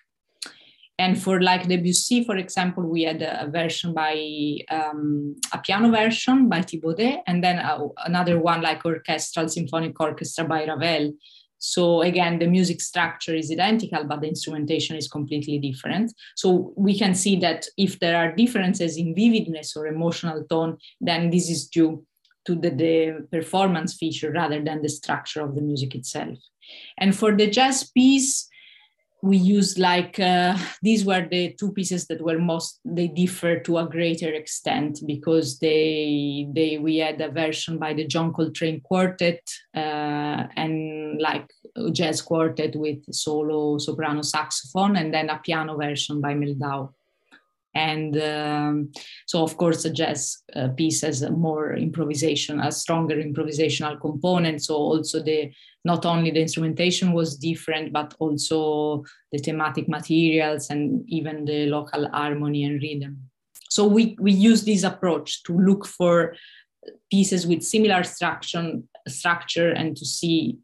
And 0.99 1.21
for 1.21 1.41
like 1.41 1.67
Debussy, 1.67 2.25
for 2.25 2.37
example, 2.37 2.85
we 2.85 3.03
had 3.03 3.21
a, 3.21 3.49
version 3.51 3.93
by 3.93 4.15
um, 4.71 5.35
a 5.53 5.59
piano 5.59 5.91
version 5.91 6.49
by 6.49 6.61
Thibaudet, 6.61 7.21
and 7.27 7.43
then 7.43 7.59
a, 7.59 7.79
another 8.05 8.39
one 8.39 8.63
like 8.63 8.85
orchestral 8.85 9.49
symphonic 9.49 9.99
orchestra 9.99 10.45
by 10.45 10.65
Ravel. 10.65 11.13
So 11.59 12.03
again, 12.03 12.39
the 12.39 12.47
music 12.47 12.81
structure 12.81 13.35
is 13.35 13.51
identical, 13.51 14.05
but 14.05 14.21
the 14.21 14.29
instrumentation 14.29 14.97
is 14.97 15.09
completely 15.09 15.59
different. 15.59 16.13
So 16.37 16.73
we 16.77 16.97
can 16.97 17.15
see 17.15 17.37
that 17.37 17.67
if 17.77 17.99
there 17.99 18.17
are 18.17 18.37
differences 18.37 18.97
in 18.97 19.15
vividness 19.15 19.75
or 19.75 19.87
emotional 19.87 20.45
tone, 20.45 20.77
then 21.01 21.31
this 21.31 21.51
is 21.51 21.67
due 21.67 22.07
to 22.45 22.55
the, 22.55 22.71
the 22.71 23.27
performance 23.33 23.95
feature 23.95 24.31
rather 24.31 24.63
than 24.63 24.83
the 24.83 24.91
structure 24.91 25.41
of 25.41 25.55
the 25.55 25.63
music 25.63 25.95
itself. 25.95 26.39
And 26.99 27.17
for 27.17 27.35
the 27.35 27.49
jazz 27.49 27.91
piece, 27.91 28.49
we 29.25 29.39
used 29.39 29.79
like 29.79 30.21
uh, 30.21 30.55
these 30.83 31.07
were 31.07 31.27
the 31.27 31.55
two 31.59 31.73
pieces 31.73 32.07
that 32.09 32.21
were 32.21 32.39
most 32.39 32.79
they 32.85 33.09
differ 33.09 33.59
to 33.59 33.79
a 33.79 33.89
greater 33.89 34.31
extent 34.35 35.01
because 35.07 35.59
they 35.61 36.47
they 36.53 36.77
we 36.77 36.99
had 36.99 37.19
a 37.23 37.31
version 37.31 37.79
by 37.79 37.95
the 37.95 38.07
John 38.07 38.35
Coltrane 38.35 38.83
Quartet 38.83 39.41
uh, 39.75 40.45
and 40.57 41.19
like 41.23 41.49
jazz 41.93 42.21
quartet 42.21 42.77
with 42.77 43.03
solo 43.15 43.79
soprano 43.79 44.21
saxophone 44.21 44.97
and 44.97 45.15
then 45.15 45.31
a 45.31 45.41
piano 45.43 45.75
version 45.79 46.21
by 46.21 46.35
Mehldau 46.35 46.91
and 47.75 48.17
um, 48.23 48.93
so 49.27 49.43
of 49.43 49.57
course 49.57 49.85
a 49.85 49.91
jazz 49.91 50.43
uh, 50.55 50.69
piece 50.69 51.03
has 51.03 51.23
a 51.23 51.31
more 51.31 51.75
improvisation 51.75 52.61
a 52.61 52.71
stronger 52.71 53.17
improvisational 53.17 54.01
component. 54.01 54.63
So 54.63 54.77
also 54.77 55.23
the 55.23 55.53
not 55.85 56.07
only 56.07 56.31
the 56.31 56.41
instrumentation 56.41 57.13
was 57.13 57.37
different 57.37 57.93
but 57.93 58.15
also 58.19 59.05
the 59.33 59.39
thematic 59.39 59.89
materials 59.89 60.71
and 60.71 61.05
even 61.09 61.45
the 61.45 61.67
local 61.67 62.09
harmony 62.11 62.65
and 62.65 62.81
rhythm. 62.81 63.31
So 63.69 63.87
we 63.87 64.17
we 64.21 64.33
use 64.33 64.65
this 64.65 64.85
approach 64.85 65.43
to 65.45 65.53
look 65.53 65.85
for 65.87 66.37
pieces 67.11 67.47
with 67.47 67.63
similar 67.63 68.05
structure 68.05 68.81
structure 69.09 69.71
and 69.71 69.97
to 69.97 70.05
see 70.05 70.59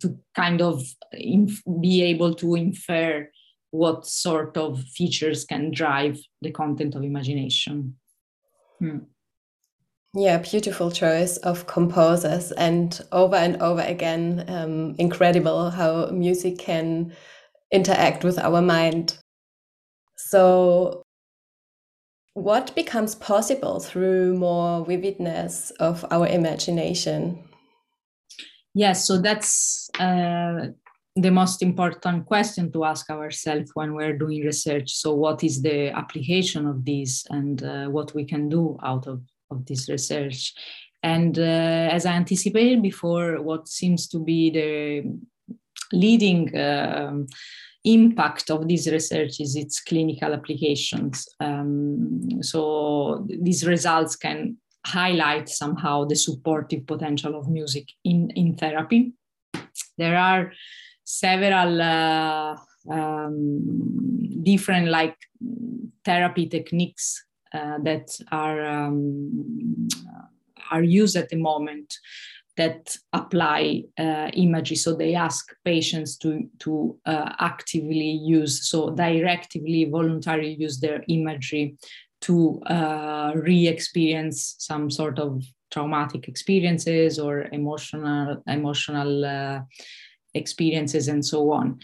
to 0.00 0.18
kind 0.34 0.60
of 0.60 0.82
inf- 1.12 1.62
be 1.80 2.02
able 2.02 2.34
to 2.34 2.54
infer 2.56 3.28
what 3.72 4.06
sort 4.06 4.56
of 4.56 4.84
features 4.84 5.44
can 5.44 5.70
drive 5.70 6.20
the 6.42 6.50
content 6.50 6.94
of 6.94 7.02
imagination. 7.02 7.96
Hmm. 8.78 8.98
Yeah, 10.14 10.38
beautiful 10.38 10.90
choice 10.90 11.38
of 11.38 11.66
composers, 11.66 12.52
and 12.52 13.00
over 13.12 13.34
and 13.34 13.60
over 13.62 13.80
again, 13.80 14.44
um, 14.46 14.94
incredible 14.98 15.70
how 15.70 16.10
music 16.10 16.58
can 16.58 17.14
interact 17.70 18.22
with 18.22 18.38
our 18.38 18.60
mind. 18.60 19.16
So, 20.18 21.02
what 22.34 22.74
becomes 22.74 23.14
possible 23.14 23.80
through 23.80 24.36
more 24.36 24.84
vividness 24.84 25.70
of 25.80 26.04
our 26.10 26.26
imagination? 26.26 27.42
Yes, 28.74 29.06
so 29.06 29.18
that's 29.18 29.88
uh, 29.98 30.68
the 31.14 31.30
most 31.30 31.62
important 31.62 32.24
question 32.26 32.72
to 32.72 32.84
ask 32.84 33.10
ourselves 33.10 33.70
when 33.74 33.94
we're 33.94 34.16
doing 34.16 34.42
research. 34.42 34.92
So, 34.92 35.14
what 35.14 35.44
is 35.44 35.60
the 35.60 35.90
application 35.90 36.66
of 36.66 36.84
this 36.84 37.26
and 37.28 37.62
uh, 37.62 37.86
what 37.86 38.14
we 38.14 38.24
can 38.24 38.48
do 38.48 38.78
out 38.82 39.06
of, 39.06 39.20
of 39.50 39.66
this 39.66 39.88
research? 39.88 40.54
And 41.02 41.38
uh, 41.38 41.88
as 41.92 42.06
I 42.06 42.12
anticipated 42.12 42.80
before, 42.80 43.42
what 43.42 43.68
seems 43.68 44.08
to 44.08 44.18
be 44.18 44.50
the 44.50 45.56
leading 45.92 46.56
um, 46.58 47.26
impact 47.84 48.50
of 48.50 48.68
this 48.68 48.86
research 48.86 49.40
is 49.40 49.56
its 49.56 49.80
clinical 49.80 50.32
applications. 50.32 51.28
Um, 51.40 52.42
so, 52.42 53.26
these 53.28 53.66
results 53.66 54.16
can 54.16 54.56
highlight 54.86 55.48
somehow 55.50 56.04
the 56.04 56.16
supportive 56.16 56.86
potential 56.86 57.38
of 57.38 57.48
music 57.48 57.88
in, 58.02 58.30
in 58.30 58.56
therapy. 58.56 59.12
There 59.98 60.16
are 60.16 60.52
several 61.04 61.80
uh, 61.80 62.56
um, 62.90 64.42
different 64.42 64.88
like 64.88 65.16
therapy 66.04 66.46
techniques 66.48 67.24
uh, 67.54 67.78
that 67.82 68.18
are 68.30 68.64
um, 68.64 69.88
are 70.70 70.82
used 70.82 71.16
at 71.16 71.28
the 71.28 71.36
moment 71.36 71.94
that 72.56 72.96
apply 73.12 73.82
uh, 73.98 74.28
imagery. 74.34 74.76
So 74.76 74.94
they 74.94 75.14
ask 75.14 75.54
patients 75.64 76.16
to 76.18 76.48
to 76.60 76.98
uh, 77.06 77.32
actively 77.38 78.10
use, 78.10 78.68
so 78.68 78.90
directively, 78.90 79.84
voluntarily 79.84 80.54
use 80.54 80.80
their 80.80 81.04
imagery 81.08 81.76
to 82.22 82.60
uh, 82.66 83.32
re-experience 83.34 84.54
some 84.58 84.90
sort 84.90 85.18
of 85.18 85.42
traumatic 85.70 86.28
experiences 86.28 87.18
or 87.18 87.48
emotional 87.52 88.42
emotional 88.46 89.24
uh, 89.24 89.60
experiences 90.34 91.08
and 91.08 91.24
so 91.24 91.52
on. 91.52 91.78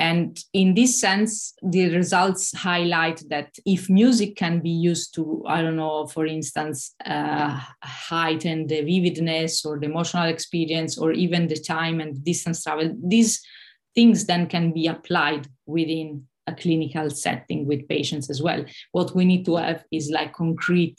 And 0.00 0.42
in 0.54 0.72
this 0.72 0.98
sense, 0.98 1.52
the 1.62 1.94
results 1.94 2.56
highlight 2.56 3.22
that 3.28 3.50
if 3.66 3.90
music 3.90 4.34
can 4.34 4.60
be 4.60 4.70
used 4.70 5.14
to, 5.16 5.44
I 5.46 5.60
don't 5.60 5.76
know, 5.76 6.06
for 6.06 6.24
instance, 6.24 6.94
uh, 7.04 7.60
heighten 7.82 8.66
the 8.66 8.80
vividness 8.80 9.62
or 9.66 9.78
the 9.78 9.84
emotional 9.84 10.26
experience 10.26 10.96
or 10.96 11.12
even 11.12 11.48
the 11.48 11.60
time 11.60 12.00
and 12.00 12.24
distance 12.24 12.64
travel, 12.64 12.96
these 13.06 13.42
things 13.94 14.24
then 14.24 14.46
can 14.46 14.72
be 14.72 14.86
applied 14.86 15.48
within 15.66 16.26
a 16.46 16.54
clinical 16.54 17.10
setting 17.10 17.66
with 17.66 17.86
patients 17.86 18.30
as 18.30 18.40
well. 18.40 18.64
What 18.92 19.14
we 19.14 19.26
need 19.26 19.44
to 19.44 19.56
have 19.56 19.84
is 19.92 20.10
like 20.10 20.32
concrete 20.32 20.98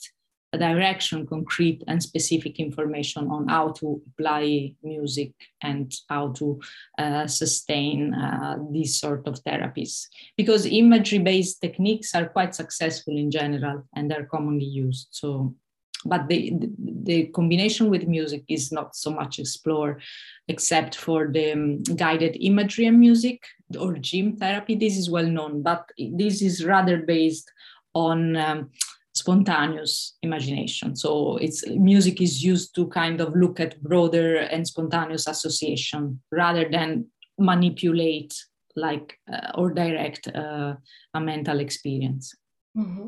direction, 0.58 1.26
concrete 1.26 1.84
and 1.88 2.04
specific 2.04 2.60
information 2.60 3.28
on 3.30 3.48
how 3.48 3.70
to 3.72 4.02
apply 4.08 4.74
music 4.84 5.32
and 5.62 5.94
how 6.10 6.30
to 6.34 6.60
uh, 6.98 7.26
sustain 7.26 8.14
uh, 8.14 8.58
these 8.72 9.00
sort 9.00 9.28
of 9.28 9.42
therapies. 9.44 10.08
Because 10.36 10.66
imagery-based 10.66 11.62
techniques 11.62 12.14
are 12.14 12.28
quite 12.28 12.54
successful 12.54 13.18
in 13.18 13.32
general 13.32 13.84
and 13.96 14.12
they're 14.12 14.26
commonly 14.26 14.66
used. 14.66 15.08
So, 15.12 15.56
but 16.04 16.28
the, 16.28 16.54
the 16.78 17.28
combination 17.28 17.90
with 17.90 18.08
music 18.08 18.44
is 18.50 18.72
not 18.72 18.96
so 18.96 19.12
much 19.12 19.40
explored, 19.40 20.02
except 20.48 20.96
for 20.96 21.28
the 21.28 21.52
um, 21.54 21.84
guided 21.84 22.36
imagery 22.42 22.88
and 22.88 23.00
music 23.00 23.44
or 23.80 23.94
GIM 23.94 24.36
therapy. 24.36 24.76
This 24.76 24.98
is 24.98 25.10
well 25.10 25.28
known, 25.28 25.62
but 25.62 25.90
this 25.98 26.42
is 26.42 26.66
rather 26.66 26.98
based 26.98 27.50
on 27.94 28.36
um, 28.36 28.70
spontaneous 29.14 30.18
imagination. 30.22 30.96
So 30.96 31.38
it's 31.38 31.68
music 31.68 32.22
is 32.22 32.44
used 32.44 32.74
to 32.76 32.88
kind 32.88 33.22
of 33.22 33.36
look 33.36 33.60
at 33.60 33.82
broader 33.82 34.38
and 34.38 34.68
spontaneous 34.68 35.28
association 35.28 36.22
rather 36.32 36.70
than 36.70 37.08
manipulate 37.38 38.34
like 38.76 39.18
uh, 39.32 39.52
or 39.56 39.72
direct 39.74 40.28
uh, 40.28 40.76
a 41.14 41.20
mental 41.20 41.60
experience. 41.60 42.34
Mm-hmm. 42.78 43.08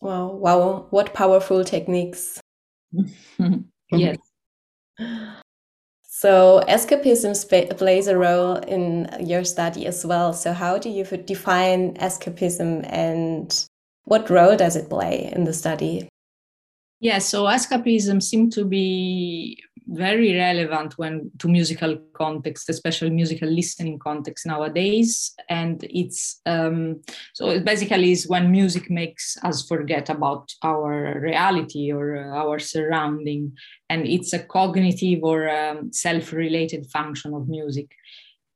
Wow, 0.00 0.28
wow, 0.32 0.86
what 0.90 1.12
powerful 1.12 1.64
techniques. 1.64 2.40
yes. 3.90 4.16
So 6.02 6.64
escapism 6.66 7.36
sp- 7.36 7.76
plays 7.76 8.08
a 8.08 8.16
role 8.16 8.56
in 8.56 9.08
your 9.20 9.44
study 9.44 9.86
as 9.86 10.04
well. 10.04 10.32
So 10.32 10.52
how 10.52 10.78
do 10.78 10.88
you 10.88 11.04
define 11.04 11.94
escapism 11.94 12.84
and 12.90 13.68
what 14.08 14.30
role 14.30 14.56
does 14.56 14.74
it 14.74 14.88
play 14.88 15.30
in 15.34 15.44
the 15.44 15.52
study? 15.52 16.08
Yeah, 17.00 17.18
so 17.18 17.44
escapism 17.44 18.22
seemed 18.22 18.52
to 18.54 18.64
be 18.64 19.62
very 19.86 20.34
relevant 20.34 20.98
when 20.98 21.30
to 21.38 21.48
musical 21.48 21.96
context, 22.12 22.68
especially 22.68 23.10
musical 23.10 23.48
listening 23.48 23.98
context 23.98 24.46
nowadays. 24.46 25.34
And 25.48 25.84
it's 25.88 26.40
um, 26.44 27.02
so 27.34 27.50
it 27.50 27.64
basically 27.64 28.12
is 28.12 28.28
when 28.28 28.50
music 28.50 28.90
makes 28.90 29.36
us 29.44 29.66
forget 29.66 30.08
about 30.08 30.52
our 30.62 31.20
reality 31.20 31.92
or 31.92 32.16
uh, 32.16 32.36
our 32.36 32.58
surrounding, 32.58 33.52
and 33.88 34.06
it's 34.06 34.32
a 34.32 34.40
cognitive 34.40 35.20
or 35.22 35.48
um, 35.48 35.92
self-related 35.92 36.86
function 36.86 37.34
of 37.34 37.48
music 37.48 37.90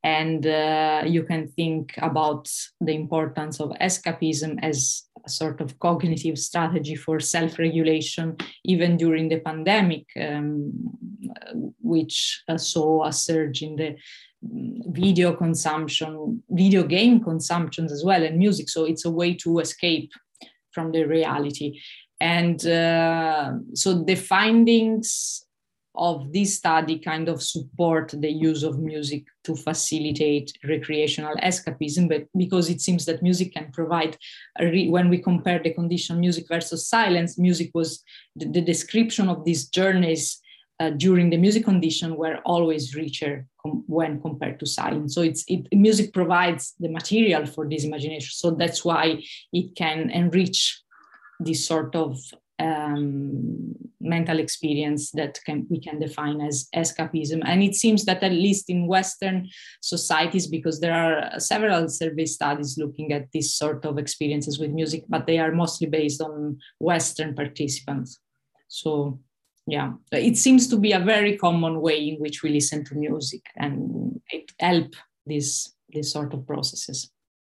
and 0.04 0.47
uh, 0.47 1.02
you 1.06 1.23
can 1.23 1.49
think 1.49 1.94
about 1.99 2.50
the 2.80 2.92
importance 2.92 3.61
of 3.61 3.71
escapism 3.80 4.59
as 4.62 5.04
a 5.25 5.28
sort 5.28 5.61
of 5.61 5.78
cognitive 5.78 6.37
strategy 6.38 6.97
for 6.97 7.21
self-regulation 7.21 8.37
even 8.64 8.97
during 8.97 9.28
the 9.28 9.38
pandemic 9.38 10.04
um, 10.21 10.73
which 11.80 12.42
uh, 12.49 12.59
saw 12.59 13.04
a 13.04 13.12
surge 13.12 13.62
in 13.62 13.76
the 13.76 13.97
mm, 14.44 14.94
video 14.94 15.35
consumption 15.35 16.42
video 16.50 16.82
game 16.82 17.23
consumptions 17.23 17.92
as 17.92 18.04
well 18.04 18.23
and 18.23 18.38
music. 18.38 18.68
So 18.68 18.85
it's 18.85 19.04
a 19.04 19.11
way 19.11 19.35
to 19.35 19.59
escape 19.59 20.11
from 20.73 20.92
the 20.92 21.04
reality. 21.04 21.80
And 22.21 22.64
uh, 22.66 23.52
so 23.75 24.02
the 24.04 24.14
findings 24.14 25.42
of 25.95 26.33
this 26.33 26.57
study 26.57 26.99
kind 26.99 27.29
of 27.29 27.43
support 27.43 28.15
the 28.19 28.31
use 28.31 28.63
of 28.63 28.79
music 28.79 29.25
to 29.45 29.55
facilitate 29.55 30.57
recreational 30.65 31.35
escapism 31.37 32.09
but 32.09 32.27
because 32.37 32.71
it 32.71 32.81
seems 32.81 33.05
that 33.05 33.23
music 33.23 33.53
can 33.53 33.71
provide 33.73 34.17
when 34.59 35.09
we 35.09 35.19
compare 35.19 35.61
the 35.63 35.73
condition 35.73 36.19
music 36.19 36.47
versus 36.49 36.89
silence 36.89 37.39
music 37.39 37.71
was 37.75 38.02
the, 38.37 38.47
the 38.47 38.63
description 38.63 39.28
of 39.28 39.45
these 39.45 39.69
journeys 39.69 40.41
uh, 40.83 40.91
during 40.91 41.31
the 41.31 41.37
music 41.37 41.65
condition 41.65 42.17
were 42.17 42.39
always 42.45 42.95
richer 42.95 43.47
com- 43.63 43.85
when 43.87 44.21
compared 44.21 44.59
to 44.59 44.67
silence. 44.67 45.15
So 45.15 45.23
it's 45.23 45.45
it 45.47 45.67
music 45.73 46.13
provides 46.13 46.75
the 46.81 46.89
material 46.89 47.47
for 47.47 47.69
this 47.69 47.85
imagination. 47.85 48.31
So 48.33 48.50
that's 48.50 48.85
why 48.85 49.23
it 49.52 49.76
can 49.76 50.11
enrich 50.11 50.81
this 51.39 51.67
sort 51.67 51.95
of 51.95 52.19
um, 52.58 53.75
mental 54.00 54.38
experience 54.38 55.10
that 55.12 55.38
can, 55.45 55.67
we 55.71 55.80
can 55.80 55.99
define 55.99 56.41
as 56.41 56.69
escapism. 56.75 57.43
And 57.45 57.62
it 57.62 57.75
seems 57.75 58.04
that 58.04 58.23
at 58.23 58.32
least 58.32 58.69
in 58.69 58.86
Western 58.86 59.49
societies, 59.80 60.47
because 60.47 60.80
there 60.80 60.95
are 60.95 61.41
several 61.41 61.88
survey 61.88 62.26
studies 62.26 62.76
looking 62.78 63.12
at 63.12 63.30
this 63.32 63.56
sort 63.56 63.84
of 63.84 63.99
experiences 63.99 64.58
with 64.58 64.71
music, 64.71 65.04
but 65.08 65.26
they 65.26 65.38
are 65.38 65.52
mostly 65.52 65.86
based 65.86 66.21
on 66.21 66.58
Western 66.78 67.34
participants. 67.34 68.19
So 68.69 69.21
yeah, 69.67 69.93
it 70.10 70.36
seems 70.36 70.67
to 70.69 70.76
be 70.76 70.93
a 70.93 70.99
very 70.99 71.36
common 71.36 71.80
way 71.80 72.08
in 72.08 72.17
which 72.17 72.43
we 72.43 72.50
listen 72.50 72.84
to 72.86 72.95
music 72.97 73.43
and 73.56 74.21
it 74.30 74.50
help 74.58 74.95
these 75.25 75.75
these 75.91 76.10
sort 76.10 76.34
of 76.34 76.47
processes. 76.47 77.10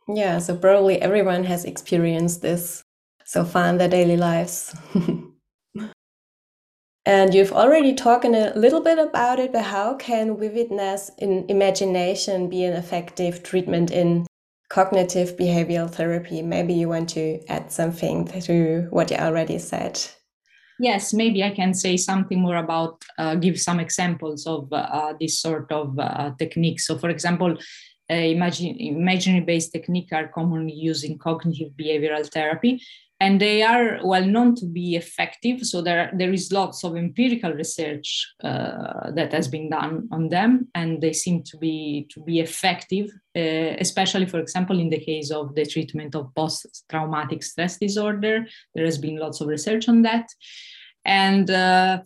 Yeah, 0.07 0.39
so 0.39 0.57
probably 0.57 1.01
everyone 1.01 1.45
has 1.45 1.63
experienced 1.63 2.41
this 2.41 2.83
so 3.25 3.45
in 3.55 3.77
their 3.77 3.87
daily 3.87 4.17
lives. 4.17 4.75
and 7.05 7.33
you've 7.33 7.53
already 7.53 7.93
talked 7.93 8.25
a 8.25 8.53
little 8.55 8.81
bit 8.81 8.99
about 8.99 9.39
it, 9.39 9.51
but 9.51 9.63
how 9.63 9.95
can 9.95 10.37
vividness 10.37 11.11
in 11.17 11.45
imagination 11.49 12.49
be 12.49 12.63
an 12.63 12.73
effective 12.73 13.43
treatment 13.43 13.91
in 13.91 14.25
cognitive 14.69 15.37
behavioral 15.37 15.91
therapy? 15.91 16.41
Maybe 16.41 16.73
you 16.73 16.89
want 16.89 17.09
to 17.09 17.41
add 17.47 17.71
something 17.71 18.27
to 18.41 18.87
what 18.89 19.11
you 19.11 19.17
already 19.17 19.59
said. 19.59 19.99
Yes, 20.79 21.13
maybe 21.13 21.43
I 21.43 21.51
can 21.51 21.73
say 21.73 21.97
something 21.97 22.39
more 22.39 22.57
about, 22.57 23.03
uh, 23.17 23.35
give 23.35 23.59
some 23.59 23.79
examples 23.79 24.47
of 24.47 24.71
uh, 24.73 25.13
this 25.19 25.39
sort 25.39 25.71
of 25.71 25.97
uh, 25.99 26.31
techniques. 26.39 26.87
So, 26.87 26.97
for 26.97 27.09
example, 27.09 27.57
uh, 28.11 28.15
imagine, 28.15 28.75
imaginary-based 28.79 29.71
technique 29.71 30.09
are 30.11 30.27
commonly 30.27 30.73
used 30.73 31.05
in 31.05 31.17
cognitive 31.17 31.71
behavioral 31.79 32.29
therapy 32.29 32.81
and 33.23 33.39
they 33.39 33.63
are 33.63 33.99
well 34.03 34.25
known 34.25 34.53
to 34.53 34.65
be 34.65 34.97
effective. 34.97 35.61
So 35.61 35.81
there, 35.81 36.11
there 36.13 36.33
is 36.33 36.51
lots 36.51 36.83
of 36.83 36.97
empirical 36.97 37.53
research 37.53 38.07
uh, 38.43 39.11
that 39.11 39.31
has 39.31 39.47
been 39.47 39.69
done 39.69 40.09
on 40.11 40.27
them, 40.27 40.67
and 40.75 41.01
they 41.01 41.13
seem 41.13 41.41
to 41.43 41.57
be 41.57 42.05
to 42.13 42.19
be 42.29 42.41
effective, 42.41 43.07
uh, 43.37 43.71
especially, 43.85 44.25
for 44.25 44.39
example, 44.39 44.77
in 44.77 44.89
the 44.89 44.99
case 44.99 45.31
of 45.31 45.55
the 45.55 45.65
treatment 45.65 46.15
of 46.15 46.35
post-traumatic 46.35 47.43
stress 47.43 47.77
disorder. 47.77 48.45
There 48.75 48.85
has 48.85 48.97
been 48.97 49.17
lots 49.17 49.39
of 49.39 49.47
research 49.47 49.87
on 49.87 50.01
that, 50.01 50.27
and 51.05 51.49
uh, 51.49 52.01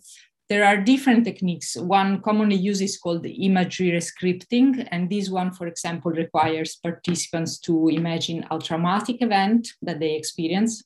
there 0.48 0.64
are 0.64 0.78
different 0.92 1.24
techniques. 1.24 1.76
One 1.76 2.22
commonly 2.22 2.56
used 2.56 2.80
is 2.80 2.96
called 2.96 3.26
imagery 3.26 3.90
rescripting. 3.90 4.88
And 4.90 5.10
this 5.10 5.28
one, 5.28 5.50
for 5.52 5.66
example, 5.66 6.10
requires 6.10 6.76
participants 6.76 7.58
to 7.66 7.88
imagine 7.88 8.46
a 8.50 8.58
traumatic 8.58 9.20
event 9.20 9.68
that 9.82 10.00
they 10.00 10.14
experience 10.14 10.82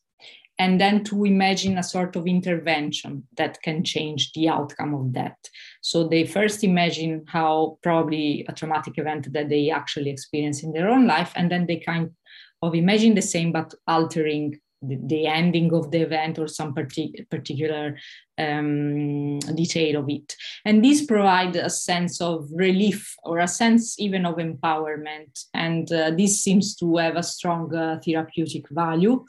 and 0.62 0.80
then 0.80 1.02
to 1.02 1.24
imagine 1.24 1.76
a 1.76 1.82
sort 1.82 2.14
of 2.14 2.24
intervention 2.26 3.26
that 3.36 3.60
can 3.62 3.82
change 3.82 4.32
the 4.32 4.48
outcome 4.48 4.94
of 4.94 5.12
that. 5.12 5.36
So 5.80 6.06
they 6.06 6.24
first 6.24 6.62
imagine 6.62 7.24
how 7.26 7.78
probably 7.82 8.46
a 8.48 8.52
traumatic 8.52 8.94
event 8.96 9.32
that 9.32 9.48
they 9.48 9.70
actually 9.70 10.10
experience 10.10 10.62
in 10.62 10.72
their 10.72 10.88
own 10.88 11.04
life, 11.06 11.32
and 11.34 11.50
then 11.50 11.66
they 11.66 11.78
kind 11.78 12.10
of 12.62 12.76
imagine 12.76 13.14
the 13.14 13.28
same 13.34 13.50
but 13.50 13.74
altering 13.88 14.60
the, 14.88 14.98
the 15.12 15.26
ending 15.26 15.72
of 15.74 15.90
the 15.90 16.00
event 16.00 16.38
or 16.38 16.46
some 16.46 16.74
partic- 16.74 17.28
particular 17.28 17.98
um, 18.38 19.40
detail 19.62 20.00
of 20.00 20.08
it. 20.08 20.36
And 20.64 20.84
this 20.84 21.04
provides 21.04 21.56
a 21.56 21.70
sense 21.70 22.20
of 22.20 22.48
relief 22.54 23.16
or 23.24 23.40
a 23.40 23.48
sense 23.48 23.98
even 23.98 24.26
of 24.26 24.36
empowerment. 24.36 25.44
And 25.54 25.92
uh, 25.92 26.12
this 26.16 26.40
seems 26.44 26.76
to 26.76 26.96
have 26.98 27.16
a 27.16 27.22
strong 27.22 27.74
uh, 27.74 27.98
therapeutic 28.04 28.68
value 28.70 29.24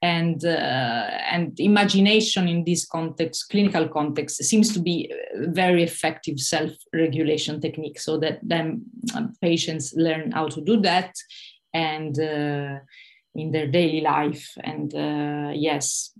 and 0.00 0.44
uh, 0.44 1.10
and 1.30 1.58
imagination 1.58 2.46
in 2.46 2.64
this 2.64 2.86
context 2.86 3.48
clinical 3.50 3.88
context 3.88 4.42
seems 4.44 4.72
to 4.72 4.80
be 4.80 5.12
very 5.48 5.82
effective 5.82 6.38
self-regulation 6.38 7.60
technique 7.60 7.98
so 7.98 8.16
that 8.16 8.38
then 8.42 8.82
um, 9.16 9.32
patients 9.42 9.94
learn 9.96 10.30
how 10.30 10.46
to 10.46 10.60
do 10.60 10.80
that 10.80 11.14
and 11.74 12.18
uh, 12.20 12.78
in 13.34 13.50
their 13.50 13.66
daily 13.66 14.00
life. 14.00 14.52
And 14.62 14.94
uh, 14.94 15.52
yes 15.54 16.12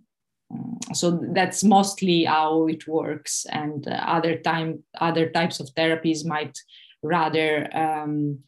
mm, 0.52 0.76
so 0.92 1.20
that's 1.32 1.62
mostly 1.62 2.24
how 2.24 2.66
it 2.66 2.88
works. 2.88 3.46
And 3.50 3.86
uh, 3.86 3.92
other 3.92 4.38
time 4.38 4.82
other 5.00 5.30
types 5.30 5.60
of 5.60 5.68
therapies 5.76 6.26
might 6.26 6.58
rather 7.02 7.68
um, 7.76 8.40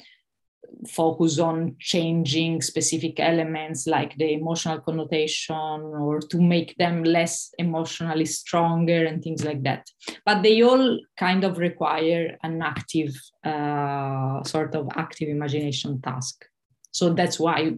focus 0.89 1.39
on 1.39 1.77
changing 1.79 2.63
specific 2.63 3.21
elements 3.21 3.87
like 3.87 4.17
the 4.17 4.33
emotional 4.33 4.81
connotation 4.81 5.55
or 5.57 6.21
to 6.21 6.41
make 6.41 6.77
them 6.77 7.05
less 7.05 7.53
emotionally 7.59 8.25
stronger 8.25 9.05
and 9.05 9.23
things 9.23 9.45
like 9.45 9.63
that. 9.63 9.87
But 10.25 10.43
they 10.43 10.63
all 10.63 10.99
kind 11.17 11.45
of 11.45 11.59
require 11.59 12.37
an 12.43 12.63
active 12.63 13.15
uh, 13.45 14.43
sort 14.45 14.75
of 14.75 14.89
active 14.97 15.29
imagination 15.29 16.01
task. 16.01 16.45
So 16.93 17.13
that's 17.15 17.39
why 17.39 17.73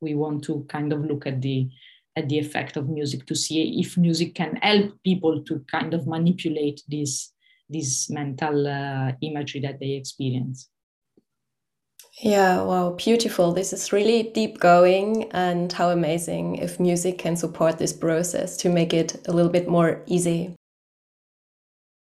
we 0.00 0.14
want 0.14 0.44
to 0.44 0.64
kind 0.68 0.92
of 0.92 1.04
look 1.04 1.26
at 1.26 1.40
the 1.42 1.68
at 2.16 2.30
the 2.30 2.38
effect 2.38 2.78
of 2.78 2.88
music 2.88 3.26
to 3.26 3.34
see 3.34 3.78
if 3.78 3.98
music 3.98 4.34
can 4.34 4.56
help 4.56 4.90
people 5.04 5.42
to 5.42 5.62
kind 5.70 5.92
of 5.92 6.06
manipulate 6.06 6.82
this 6.88 7.32
this 7.68 8.08
mental 8.08 8.66
uh, 8.66 9.12
imagery 9.20 9.60
that 9.60 9.78
they 9.80 9.90
experience 9.90 10.70
yeah, 12.20 12.62
wow, 12.62 12.90
beautiful. 12.92 13.52
This 13.52 13.72
is 13.72 13.92
really 13.92 14.22
deep 14.22 14.58
going, 14.58 15.30
and 15.32 15.70
how 15.72 15.90
amazing 15.90 16.56
if 16.56 16.80
music 16.80 17.18
can 17.18 17.36
support 17.36 17.78
this 17.78 17.92
process 17.92 18.56
to 18.58 18.70
make 18.70 18.94
it 18.94 19.26
a 19.28 19.32
little 19.32 19.50
bit 19.50 19.68
more 19.68 20.02
easy. 20.06 20.54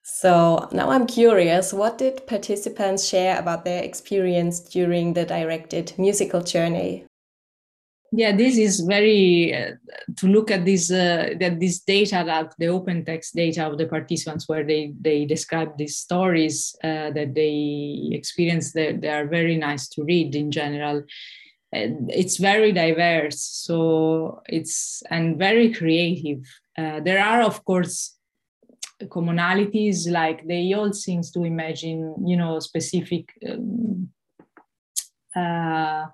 So 0.03 0.69
now 0.71 0.91
I'm 0.91 1.07
curious 1.07 1.73
what 1.73 1.97
did 1.97 2.27
participants 2.27 3.07
share 3.07 3.37
about 3.37 3.65
their 3.65 3.83
experience 3.83 4.59
during 4.59 5.13
the 5.13 5.25
directed 5.25 5.93
musical 5.97 6.41
journey? 6.41 7.05
Yeah 8.15 8.35
this 8.35 8.57
is 8.57 8.79
very 8.81 9.53
uh, 9.53 9.71
to 10.15 10.27
look 10.27 10.49
at 10.49 10.65
this 10.65 10.91
uh, 10.91 11.33
that 11.39 11.59
this 11.59 11.79
data 11.79 12.23
that 12.25 12.53
the 12.57 12.67
open 12.67 13.03
text 13.03 13.35
data 13.35 13.65
of 13.65 13.77
the 13.77 13.85
participants 13.85 14.47
where 14.47 14.63
they 14.63 14.93
they 15.01 15.25
describe 15.25 15.77
these 15.77 15.97
stories 15.97 16.75
uh, 16.83 17.11
that 17.11 17.33
they 17.35 18.09
experience 18.11 18.71
they, 18.71 18.93
they 18.93 19.09
are 19.09 19.27
very 19.27 19.57
nice 19.57 19.87
to 19.89 20.03
read 20.03 20.35
in 20.35 20.51
general. 20.51 21.03
It's 21.71 22.37
very 22.37 22.71
diverse 22.71 23.41
so 23.41 24.41
it's 24.47 25.03
and 25.09 25.37
very 25.37 25.73
creative. 25.73 26.45
Uh, 26.77 27.01
there 27.01 27.23
are 27.23 27.41
of 27.41 27.65
course 27.65 28.15
commonalities 29.03 30.09
like 30.09 30.47
they 30.47 30.73
all 30.73 30.93
seems 30.93 31.31
to 31.31 31.43
imagine 31.43 32.15
you 32.25 32.37
know 32.37 32.59
specific 32.59 33.29
um, 33.49 34.09
uh, 35.35 36.05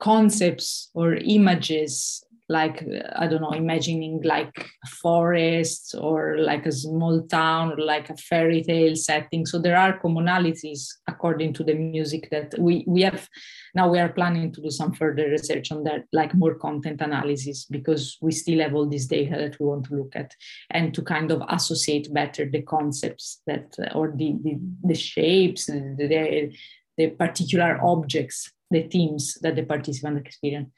concepts 0.00 0.90
or 0.94 1.14
images 1.14 2.24
like 2.48 2.82
i 3.16 3.26
don't 3.26 3.42
know 3.42 3.50
imagining 3.50 4.20
like 4.22 4.70
forests 5.02 5.94
or 5.94 6.38
like 6.38 6.64
a 6.64 6.72
small 6.72 7.20
town 7.26 7.72
or 7.72 7.78
like 7.78 8.08
a 8.08 8.16
fairy 8.16 8.62
tale 8.62 8.96
setting. 8.96 9.44
So 9.44 9.58
there 9.58 9.76
are 9.76 10.00
commonalities 10.00 10.86
according 11.06 11.52
to 11.54 11.64
the 11.64 11.74
music 11.74 12.30
that 12.30 12.54
we 12.58 12.84
we 12.86 13.02
have 13.02 13.28
now 13.74 13.90
we 13.90 13.98
are 13.98 14.08
planning 14.08 14.50
to 14.52 14.62
do 14.62 14.70
some 14.70 14.94
further 14.94 15.28
research 15.28 15.70
on 15.70 15.84
that 15.84 16.04
like 16.12 16.34
more 16.34 16.54
content 16.54 17.02
analysis 17.02 17.66
because 17.66 18.16
we 18.22 18.32
still 18.32 18.60
have 18.60 18.74
all 18.74 18.88
this 18.88 19.06
data 19.06 19.36
that 19.36 19.60
we 19.60 19.66
want 19.66 19.84
to 19.84 19.96
look 19.96 20.16
at 20.16 20.34
and 20.70 20.94
to 20.94 21.02
kind 21.02 21.30
of 21.30 21.42
associate 21.50 22.12
better 22.14 22.48
the 22.48 22.62
concepts 22.62 23.42
that 23.46 23.76
or 23.94 24.12
the 24.16 24.36
the, 24.42 24.58
the 24.84 24.94
shapes 24.94 25.66
the, 25.66 25.94
the, 25.98 26.56
the 26.96 27.10
particular 27.10 27.78
objects 27.82 28.52
the 28.70 28.82
themes 28.82 29.38
that 29.42 29.56
the 29.56 29.62
participant 29.64 30.26
experience. 30.26 30.70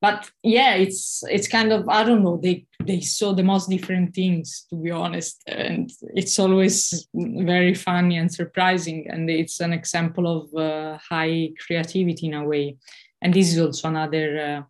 But 0.00 0.30
yeah 0.42 0.74
it's 0.74 1.24
it's 1.30 1.48
kind 1.48 1.72
of 1.72 1.88
i 1.88 2.04
don't 2.04 2.22
know 2.22 2.36
they 2.36 2.66
they 2.86 3.00
saw 3.00 3.32
the 3.32 3.42
most 3.42 3.70
different 3.70 4.14
things 4.14 4.66
to 4.70 4.76
be 4.76 4.90
honest. 4.90 5.42
And 5.46 5.90
it's 6.14 6.38
always 6.38 7.08
very 7.14 7.74
funny 7.74 8.18
and 8.18 8.32
surprising. 8.32 9.06
And 9.08 9.28
it's 9.30 9.60
an 9.60 9.72
example 9.72 10.26
of 10.26 10.54
uh, 10.54 10.98
high 10.98 11.50
creativity 11.66 12.26
in 12.26 12.34
a 12.34 12.44
way. 12.44 12.76
And 13.22 13.32
this 13.32 13.52
is 13.52 13.58
also 13.58 13.88
another 13.88 14.26
uh, 14.38 14.62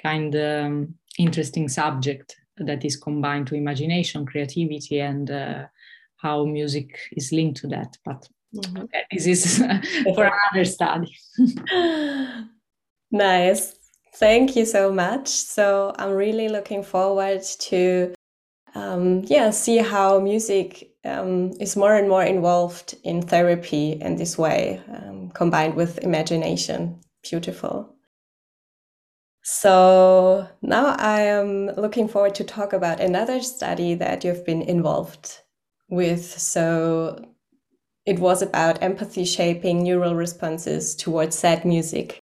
kind 0.00 0.34
of 0.34 0.66
um, 0.66 0.94
interesting 1.18 1.68
subject 1.68 2.36
that 2.58 2.84
is 2.84 2.96
combined 2.96 3.48
to 3.48 3.54
imagination 3.54 4.24
creativity 4.24 5.00
and 5.00 5.30
uh, 5.30 5.64
how 6.16 6.44
music 6.44 6.98
is 7.12 7.32
linked 7.32 7.60
to 7.60 7.66
that. 7.68 7.96
But 8.04 8.28
Mm-hmm. 8.54 8.82
Okay, 8.82 9.02
this 9.12 9.26
is 9.26 9.58
for 10.14 10.30
another 10.30 10.64
study. 10.64 11.16
nice. 13.10 13.74
Thank 14.14 14.56
you 14.56 14.64
so 14.64 14.92
much. 14.92 15.28
So 15.28 15.94
I'm 15.98 16.12
really 16.12 16.48
looking 16.48 16.82
forward 16.82 17.42
to 17.42 18.14
um, 18.74 19.22
yeah 19.26 19.50
see 19.50 19.78
how 19.78 20.18
music 20.20 20.90
um, 21.04 21.52
is 21.60 21.76
more 21.76 21.94
and 21.94 22.08
more 22.08 22.24
involved 22.24 22.96
in 23.04 23.22
therapy 23.22 23.92
in 24.00 24.16
this 24.16 24.36
way, 24.38 24.82
um, 24.88 25.30
combined 25.30 25.74
with 25.74 25.98
imagination. 25.98 27.00
Beautiful. 27.22 27.94
So 29.42 30.48
now 30.60 30.96
I 30.98 31.20
am 31.20 31.66
looking 31.76 32.08
forward 32.08 32.34
to 32.36 32.44
talk 32.44 32.72
about 32.72 33.00
another 33.00 33.40
study 33.40 33.94
that 33.94 34.24
you've 34.24 34.44
been 34.44 34.62
involved 34.62 35.42
with. 35.88 36.24
So 36.24 37.35
it 38.06 38.20
was 38.20 38.40
about 38.40 38.82
empathy 38.82 39.24
shaping 39.24 39.82
neural 39.82 40.14
responses 40.14 40.94
towards 40.94 41.36
sad 41.36 41.64
music. 41.64 42.20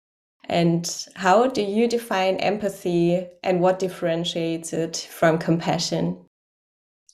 And 0.49 0.89
how 1.15 1.49
do 1.49 1.63
you 1.63 1.87
define 1.89 2.37
empathy 2.37 3.27
and 3.43 3.61
what 3.61 3.79
differentiates 3.79 4.73
it 4.73 4.97
from 5.11 5.39
compassion? 5.39 6.25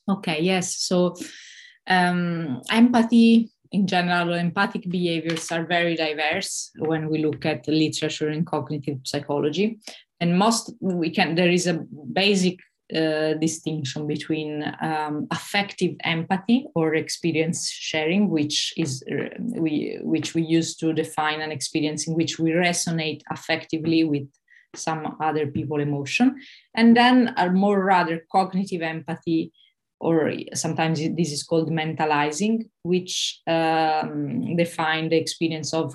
Okay, 0.09 0.41
yes. 0.41 0.77
So, 0.77 1.17
um, 1.87 2.63
empathy 2.71 3.51
in 3.73 3.87
general, 3.87 4.35
or 4.35 4.39
empathic 4.39 4.89
behaviors 4.89 5.51
are 5.51 5.65
very 5.65 5.97
diverse 5.97 6.71
when 6.79 7.09
we 7.09 7.25
look 7.25 7.47
at 7.47 7.65
the 7.65 7.73
literature 7.73 8.29
in 8.29 8.45
cognitive 8.45 8.99
psychology. 9.05 9.79
And 10.21 10.39
most 10.39 10.73
we 10.81 11.11
can, 11.11 11.35
there 11.35 11.51
is 11.51 11.67
a 11.67 11.85
basic 12.13 12.59
uh, 12.95 13.35
distinction 13.35 14.07
between 14.07 14.63
um, 14.81 15.27
affective 15.31 15.95
empathy 16.05 16.67
or 16.75 16.95
experience 16.95 17.71
sharing, 17.71 18.29
which 18.29 18.73
is 18.77 19.03
uh, 19.11 19.29
we 19.39 19.99
which 20.03 20.35
we 20.35 20.43
use 20.43 20.77
to 20.77 20.93
define 20.93 21.41
an 21.41 21.53
experience 21.53 22.07
in 22.07 22.15
which 22.15 22.39
we 22.39 22.51
resonate 22.51 23.23
affectively 23.33 24.09
with 24.09 24.29
some 24.75 25.17
other 25.21 25.47
people 25.47 25.81
emotion, 25.81 26.37
and 26.75 26.97
then 26.97 27.35
a 27.37 27.51
more 27.51 27.85
rather 27.85 28.25
cognitive 28.31 28.83
empathy, 28.83 29.53
or 30.01 30.33
sometimes 30.55 30.99
this 31.17 31.33
is 31.33 31.43
called 31.43 31.71
mentalizing, 31.71 32.69
which 32.83 33.41
um, 33.47 34.57
define 34.57 35.09
the 35.09 35.17
experience 35.17 35.75
of 35.75 35.95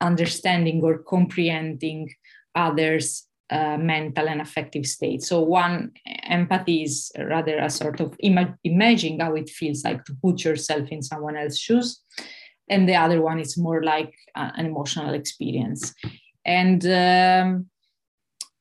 understanding 0.00 0.82
or 0.82 0.98
comprehending 0.98 2.08
others 2.54 3.27
uh, 3.50 3.76
mental 3.78 4.28
and 4.28 4.40
affective 4.40 4.86
state. 4.86 5.22
So 5.22 5.40
one 5.40 5.92
empathy 6.24 6.82
is 6.82 7.10
rather 7.18 7.58
a 7.58 7.70
sort 7.70 8.00
of 8.00 8.14
ima- 8.18 8.58
imagining 8.64 9.20
how 9.20 9.34
it 9.34 9.48
feels 9.48 9.84
like 9.84 10.04
to 10.04 10.16
put 10.22 10.44
yourself 10.44 10.88
in 10.90 11.02
someone 11.02 11.36
else's 11.36 11.58
shoes, 11.58 12.02
and 12.68 12.88
the 12.88 12.96
other 12.96 13.22
one 13.22 13.40
is 13.40 13.56
more 13.56 13.82
like 13.82 14.12
uh, 14.34 14.50
an 14.56 14.66
emotional 14.66 15.14
experience. 15.14 15.94
And 16.44 16.84
um, 16.86 17.66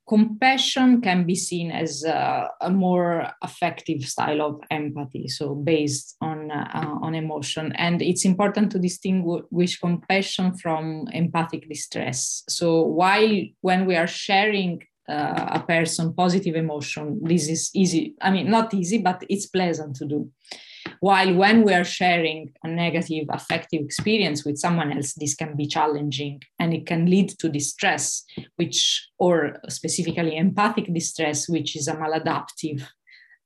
compassion 0.07 1.01
can 1.01 1.25
be 1.25 1.35
seen 1.35 1.69
as 1.69 2.03
a, 2.03 2.49
more 2.71 3.27
effective 3.43 4.03
style 4.03 4.41
of 4.41 4.61
empathy 4.71 5.27
so 5.27 5.55
based 5.55 6.15
on 6.21 6.51
uh, 6.51 6.95
on 7.01 7.15
emotion. 7.15 7.73
And 7.75 8.01
it's 8.01 8.25
important 8.25 8.71
to 8.71 8.79
distinguish 8.79 9.79
compassion 9.79 10.55
from 10.57 11.07
empathic 11.13 11.67
distress. 11.67 12.43
So 12.47 12.81
while 12.81 13.37
when 13.61 13.85
we 13.85 13.95
are 13.95 14.07
sharing 14.07 14.83
uh, 15.09 15.47
a 15.53 15.63
person 15.65 16.13
positive 16.13 16.55
emotion 16.55 17.21
this 17.23 17.47
is 17.47 17.71
easy 17.73 18.13
i 18.21 18.29
mean 18.29 18.51
not 18.51 18.73
easy 18.73 18.97
but 18.97 19.23
it's 19.29 19.45
pleasant 19.45 19.95
to 19.95 20.05
do 20.05 20.29
while 20.99 21.33
when 21.33 21.63
we 21.63 21.73
are 21.73 21.83
sharing 21.83 22.53
a 22.63 22.67
negative 22.67 23.25
affective 23.29 23.81
experience 23.81 24.45
with 24.45 24.57
someone 24.57 24.91
else, 24.91 25.13
this 25.13 25.35
can 25.35 25.55
be 25.55 25.67
challenging 25.67 26.41
and 26.59 26.73
it 26.73 26.85
can 26.85 27.09
lead 27.09 27.29
to 27.39 27.49
distress, 27.49 28.23
which, 28.55 29.09
or 29.17 29.59
specifically 29.69 30.35
empathic 30.37 30.93
distress, 30.93 31.47
which 31.49 31.75
is 31.75 31.87
a 31.87 31.95
maladaptive 31.95 32.87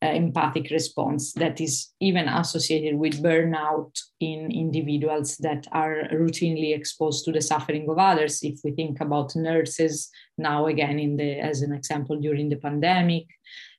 uh, 0.03 0.07
empathic 0.07 0.71
response 0.71 1.31
that 1.33 1.61
is 1.61 1.89
even 1.99 2.27
associated 2.27 2.97
with 2.97 3.21
burnout 3.21 4.01
in 4.19 4.51
individuals 4.51 5.37
that 5.37 5.67
are 5.71 6.07
routinely 6.11 6.75
exposed 6.75 7.23
to 7.23 7.31
the 7.31 7.41
suffering 7.41 7.87
of 7.87 7.99
others. 7.99 8.41
If 8.41 8.59
we 8.63 8.71
think 8.71 8.99
about 8.99 9.35
nurses 9.35 10.09
now 10.39 10.65
again 10.65 10.97
in 10.97 11.17
the 11.17 11.39
as 11.39 11.61
an 11.61 11.71
example 11.71 12.19
during 12.19 12.49
the 12.49 12.55
pandemic 12.55 13.27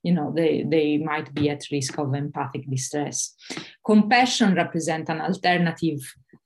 you 0.02 0.12
know 0.12 0.32
they, 0.34 0.64
they 0.66 0.98
might 0.98 1.32
be 1.34 1.48
at 1.50 1.64
risk 1.70 1.98
of 1.98 2.14
empathic 2.14 2.68
distress 2.68 3.34
compassion 3.84 4.54
represents 4.54 5.10
an 5.10 5.20
alternative 5.20 6.00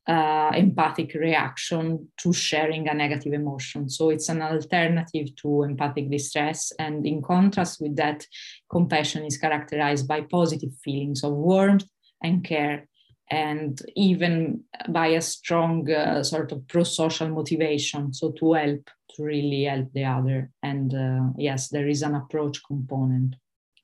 uh, 0.06 0.52
empathic 0.54 1.14
reaction 1.14 2.08
to 2.16 2.32
sharing 2.32 2.88
a 2.88 2.94
negative 2.94 3.32
emotion. 3.32 3.88
So 3.88 4.10
it's 4.10 4.28
an 4.28 4.40
alternative 4.40 5.34
to 5.42 5.64
empathic 5.64 6.08
distress. 6.10 6.72
And 6.78 7.04
in 7.04 7.22
contrast 7.22 7.80
with 7.80 7.96
that, 7.96 8.24
compassion 8.70 9.24
is 9.24 9.36
characterized 9.36 10.06
by 10.06 10.20
positive 10.20 10.70
feelings 10.84 11.24
of 11.24 11.32
warmth 11.32 11.86
and 12.22 12.44
care 12.44 12.86
and 13.30 13.80
even 13.96 14.62
by 14.88 15.08
a 15.08 15.20
strong 15.20 15.90
uh, 15.90 16.22
sort 16.22 16.52
of 16.52 16.66
pro-social 16.68 17.28
motivation 17.28 18.12
so 18.14 18.30
to 18.30 18.52
help 18.52 18.88
to 19.10 19.24
really 19.24 19.64
help 19.64 19.92
the 19.94 20.04
other 20.04 20.50
and 20.62 20.94
uh, 20.94 21.32
yes 21.36 21.68
there 21.68 21.88
is 21.88 22.02
an 22.02 22.14
approach 22.14 22.60
component 22.64 23.34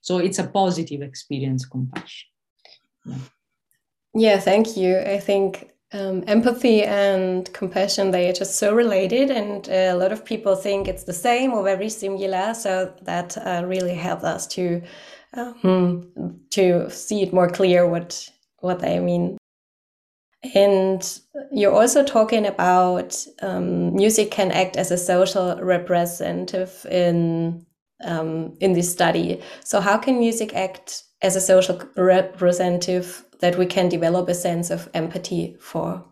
so 0.02 0.18
it's 0.18 0.38
a 0.38 0.46
positive 0.46 1.00
experience 1.00 1.64
compassion 1.64 2.28
yeah, 3.06 3.16
yeah 4.14 4.38
thank 4.38 4.76
you 4.76 4.98
i 4.98 5.18
think 5.18 5.70
um, 5.94 6.24
empathy 6.26 6.82
and 6.82 7.52
compassion 7.52 8.10
they 8.10 8.28
are 8.28 8.32
just 8.32 8.58
so 8.58 8.74
related 8.74 9.30
and 9.30 9.68
a 9.68 9.94
lot 9.94 10.12
of 10.12 10.24
people 10.24 10.56
think 10.56 10.88
it's 10.88 11.04
the 11.04 11.12
same 11.12 11.52
or 11.52 11.62
very 11.62 11.88
similar 11.88 12.54
so 12.54 12.94
that 13.02 13.36
uh, 13.38 13.62
really 13.66 13.94
helps 13.94 14.24
us 14.24 14.46
to 14.46 14.82
um, 15.34 16.10
to 16.50 16.90
see 16.90 17.22
it 17.22 17.32
more 17.32 17.48
clear 17.48 17.86
what 17.86 18.28
what 18.60 18.80
they 18.80 18.98
mean. 19.00 19.36
And 20.54 21.20
you're 21.52 21.72
also 21.72 22.02
talking 22.02 22.46
about 22.46 23.24
um, 23.42 23.94
music 23.94 24.30
can 24.30 24.50
act 24.50 24.76
as 24.76 24.90
a 24.90 24.98
social 24.98 25.56
representative 25.62 26.84
in 26.90 27.64
um, 28.04 28.56
in 28.60 28.72
this 28.72 28.90
study. 28.90 29.40
So 29.64 29.80
how 29.80 29.98
can 29.98 30.18
music 30.18 30.54
act 30.54 31.04
as 31.22 31.36
a 31.36 31.40
social 31.40 31.80
representative 31.96 33.24
that 33.40 33.56
we 33.58 33.66
can 33.66 33.88
develop 33.88 34.28
a 34.28 34.34
sense 34.34 34.70
of 34.70 34.88
empathy 34.94 35.56
for? 35.60 36.04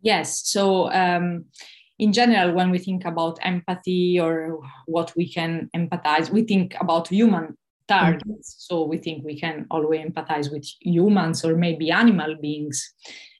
Yes. 0.00 0.48
So 0.48 0.90
um, 0.92 1.46
in 1.98 2.12
general, 2.12 2.52
when 2.52 2.70
we 2.70 2.78
think 2.78 3.04
about 3.04 3.38
empathy 3.42 4.20
or 4.20 4.60
what 4.86 5.12
we 5.16 5.32
can 5.32 5.70
empathize, 5.74 6.30
we 6.30 6.42
think 6.42 6.76
about 6.80 7.08
human 7.08 7.56
targets. 7.88 8.24
Mm-hmm. 8.24 8.74
So 8.74 8.84
we 8.84 8.98
think 8.98 9.24
we 9.24 9.38
can 9.38 9.66
always 9.70 10.00
empathize 10.00 10.50
with 10.50 10.66
humans 10.80 11.44
or 11.44 11.56
maybe 11.56 11.90
animal 11.90 12.36
beings 12.40 12.92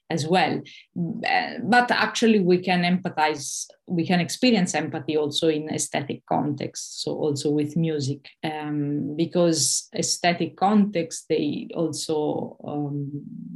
as 0.09 0.27
well. 0.27 0.61
But 0.95 1.91
actually, 1.91 2.39
we 2.39 2.59
can 2.59 2.83
empathize, 2.83 3.65
we 3.87 4.05
can 4.05 4.19
experience 4.19 4.75
empathy 4.75 5.17
also 5.17 5.47
in 5.49 5.69
aesthetic 5.69 6.23
context, 6.27 7.03
so 7.03 7.13
also 7.13 7.49
with 7.49 7.75
music, 7.75 8.27
um, 8.43 9.15
because 9.15 9.89
aesthetic 9.95 10.57
context 10.57 11.25
they 11.29 11.69
also 11.75 12.57
um, 12.67 13.09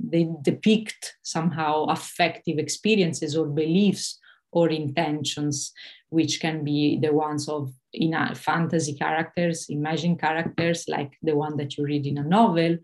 they 0.09 0.27
depict 0.41 1.17
somehow 1.21 1.85
affective 1.85 2.57
experiences 2.57 3.37
or 3.37 3.45
beliefs 3.45 4.19
or 4.51 4.69
intentions, 4.69 5.71
which 6.09 6.39
can 6.39 6.63
be 6.63 6.99
the 6.99 7.13
ones 7.13 7.47
of 7.47 7.71
in 7.93 8.13
fantasy 8.35 8.93
characters, 8.93 9.67
imagined 9.69 10.19
characters 10.19 10.85
like 10.87 11.13
the 11.21 11.35
one 11.35 11.57
that 11.57 11.77
you 11.77 11.85
read 11.85 12.05
in 12.05 12.17
a 12.17 12.23
novel, 12.23 12.77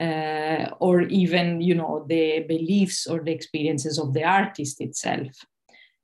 uh, 0.00 0.70
or 0.80 1.02
even 1.02 1.60
you 1.60 1.74
know 1.74 2.04
the 2.08 2.44
beliefs 2.48 3.06
or 3.06 3.20
the 3.20 3.32
experiences 3.32 3.98
of 3.98 4.12
the 4.12 4.24
artist 4.24 4.80
itself. 4.80 5.28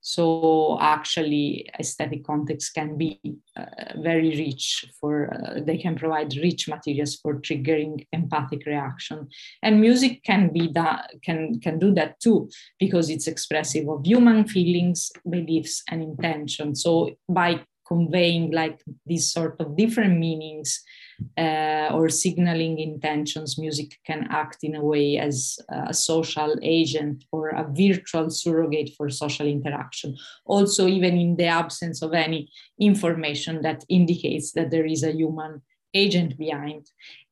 So 0.02 0.78
actually, 0.80 1.68
aesthetic 1.78 2.24
context 2.24 2.72
can 2.74 2.96
be 2.96 3.20
uh, 3.54 3.64
very 3.96 4.30
rich 4.30 4.86
for. 4.98 5.34
Uh, 5.34 5.60
they 5.62 5.76
can 5.76 5.94
provide 5.94 6.34
rich 6.36 6.68
materials 6.68 7.16
for 7.16 7.38
triggering 7.40 8.06
empathic 8.12 8.64
reaction, 8.64 9.28
and 9.62 9.80
music 9.80 10.22
can 10.24 10.52
be 10.52 10.68
that 10.72 11.10
can 11.22 11.60
can 11.60 11.78
do 11.78 11.92
that 11.94 12.18
too 12.20 12.48
because 12.78 13.10
it's 13.10 13.26
expressive 13.26 13.88
of 13.90 14.06
human 14.06 14.48
feelings, 14.48 15.10
beliefs, 15.28 15.82
and 15.90 16.02
intention. 16.02 16.74
So 16.74 17.10
by 17.28 17.60
conveying 17.86 18.52
like 18.52 18.80
these 19.04 19.30
sort 19.30 19.60
of 19.60 19.76
different 19.76 20.18
meanings 20.18 20.80
uh, 21.38 21.88
or 21.92 22.08
signaling 22.08 22.78
intentions, 22.78 23.58
music 23.58 23.98
can 24.06 24.26
act 24.30 24.58
in 24.62 24.74
a 24.74 24.84
way 24.84 25.18
as 25.18 25.58
a 25.68 25.94
social 25.94 26.56
agent 26.62 27.24
or 27.32 27.48
a 27.48 27.66
virtual 27.70 28.30
surrogate 28.30 28.90
for 28.96 29.08
social 29.10 29.46
interaction. 29.46 30.16
Also, 30.44 30.86
even 30.86 31.16
in 31.16 31.36
the 31.36 31.46
absence 31.46 32.02
of 32.02 32.12
any 32.12 32.50
information 32.78 33.62
that 33.62 33.84
indicates 33.88 34.52
that 34.52 34.70
there 34.70 34.86
is 34.86 35.02
a 35.02 35.12
human 35.12 35.62
agent 35.94 36.38
behind. 36.38 36.86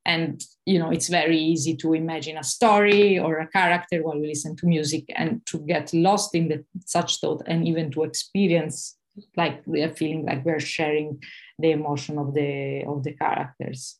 And 0.04 0.42
you 0.64 0.78
know, 0.78 0.90
it's 0.90 1.08
very 1.08 1.38
easy 1.38 1.76
to 1.76 1.94
imagine 1.94 2.38
a 2.38 2.44
story 2.44 3.18
or 3.18 3.38
a 3.38 3.48
character 3.48 4.02
while 4.02 4.18
we 4.18 4.28
listen 4.28 4.56
to 4.56 4.66
music 4.66 5.04
and 5.14 5.44
to 5.46 5.58
get 5.58 5.92
lost 5.92 6.34
in 6.34 6.48
the, 6.48 6.64
such 6.84 7.20
thought 7.20 7.42
and 7.46 7.66
even 7.68 7.90
to 7.92 8.04
experience 8.04 8.97
like 9.36 9.62
we 9.66 9.82
are 9.82 9.94
feeling 9.94 10.24
like 10.26 10.44
we're 10.44 10.60
sharing 10.60 11.22
the 11.58 11.72
emotion 11.72 12.18
of 12.18 12.34
the 12.34 12.84
of 12.84 13.04
the 13.04 13.12
characters. 13.12 13.98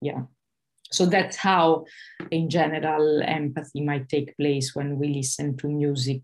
Yeah. 0.00 0.22
So 0.90 1.06
that's 1.06 1.36
how 1.36 1.86
in 2.30 2.48
general 2.48 3.22
empathy 3.22 3.80
might 3.80 4.08
take 4.08 4.36
place 4.36 4.74
when 4.74 4.98
we 4.98 5.08
listen 5.08 5.56
to 5.58 5.68
music 5.68 6.22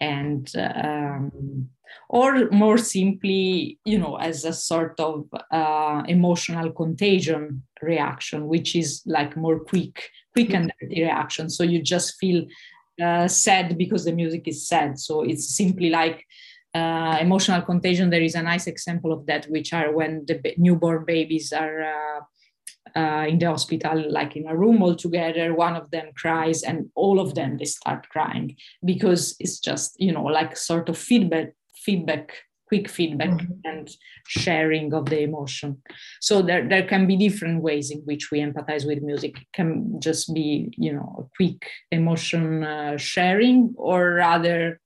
and 0.00 0.50
um, 0.56 1.68
or 2.08 2.48
more 2.50 2.78
simply 2.78 3.78
you 3.84 3.98
know 3.98 4.16
as 4.16 4.44
a 4.44 4.52
sort 4.52 4.98
of 4.98 5.26
uh, 5.50 6.02
emotional 6.08 6.72
contagion 6.72 7.62
reaction 7.82 8.46
which 8.46 8.74
is 8.74 9.02
like 9.04 9.36
more 9.36 9.60
quick 9.60 10.10
quick 10.32 10.54
and 10.54 10.72
dirty 10.80 11.02
reaction. 11.02 11.50
So 11.50 11.62
you 11.62 11.82
just 11.82 12.18
feel 12.18 12.46
uh, 13.02 13.28
sad 13.28 13.76
because 13.78 14.04
the 14.04 14.12
music 14.12 14.48
is 14.48 14.66
sad. 14.66 14.98
So 14.98 15.22
it's 15.22 15.56
simply 15.56 15.90
like 15.90 16.26
uh, 16.74 17.18
emotional 17.20 17.62
contagion, 17.62 18.10
there 18.10 18.22
is 18.22 18.34
a 18.34 18.42
nice 18.42 18.66
example 18.66 19.12
of 19.12 19.26
that, 19.26 19.46
which 19.46 19.72
are 19.72 19.92
when 19.92 20.24
the 20.26 20.40
newborn 20.56 21.04
babies 21.04 21.52
are 21.52 21.82
uh, 21.82 22.20
uh, 22.96 23.26
in 23.28 23.38
the 23.38 23.46
hospital, 23.46 24.10
like 24.10 24.36
in 24.36 24.46
a 24.48 24.56
room 24.56 24.82
all 24.82 24.96
together. 24.96 25.54
One 25.54 25.76
of 25.76 25.90
them 25.90 26.10
cries, 26.16 26.62
and 26.62 26.90
all 26.94 27.20
of 27.20 27.34
them 27.34 27.58
they 27.58 27.66
start 27.66 28.08
crying 28.08 28.56
because 28.84 29.36
it's 29.38 29.58
just 29.58 29.96
you 29.98 30.12
know 30.12 30.24
like 30.24 30.56
sort 30.56 30.88
of 30.88 30.96
feedback, 30.96 31.52
feedback, 31.76 32.32
quick 32.68 32.88
feedback, 32.88 33.30
mm-hmm. 33.30 33.52
and 33.64 33.90
sharing 34.26 34.94
of 34.94 35.06
the 35.06 35.20
emotion. 35.20 35.82
So 36.20 36.40
there 36.40 36.66
there 36.66 36.86
can 36.86 37.06
be 37.06 37.16
different 37.16 37.62
ways 37.62 37.90
in 37.90 37.98
which 38.00 38.30
we 38.30 38.40
empathize 38.40 38.86
with 38.86 39.02
music. 39.02 39.36
It 39.36 39.48
can 39.52 40.00
just 40.00 40.32
be 40.32 40.72
you 40.78 40.92
know 40.94 41.16
a 41.18 41.36
quick 41.36 41.68
emotion 41.90 42.64
uh, 42.64 42.96
sharing, 42.96 43.74
or 43.76 44.14
rather 44.14 44.80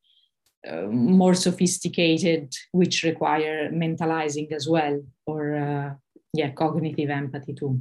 uh, 0.68 0.86
more 0.86 1.34
sophisticated, 1.34 2.52
which 2.72 3.02
require 3.02 3.70
mentalizing 3.70 4.52
as 4.52 4.68
well, 4.68 5.00
or 5.26 5.56
uh, 5.56 5.94
yeah, 6.32 6.50
cognitive 6.50 7.10
empathy 7.10 7.54
too. 7.54 7.80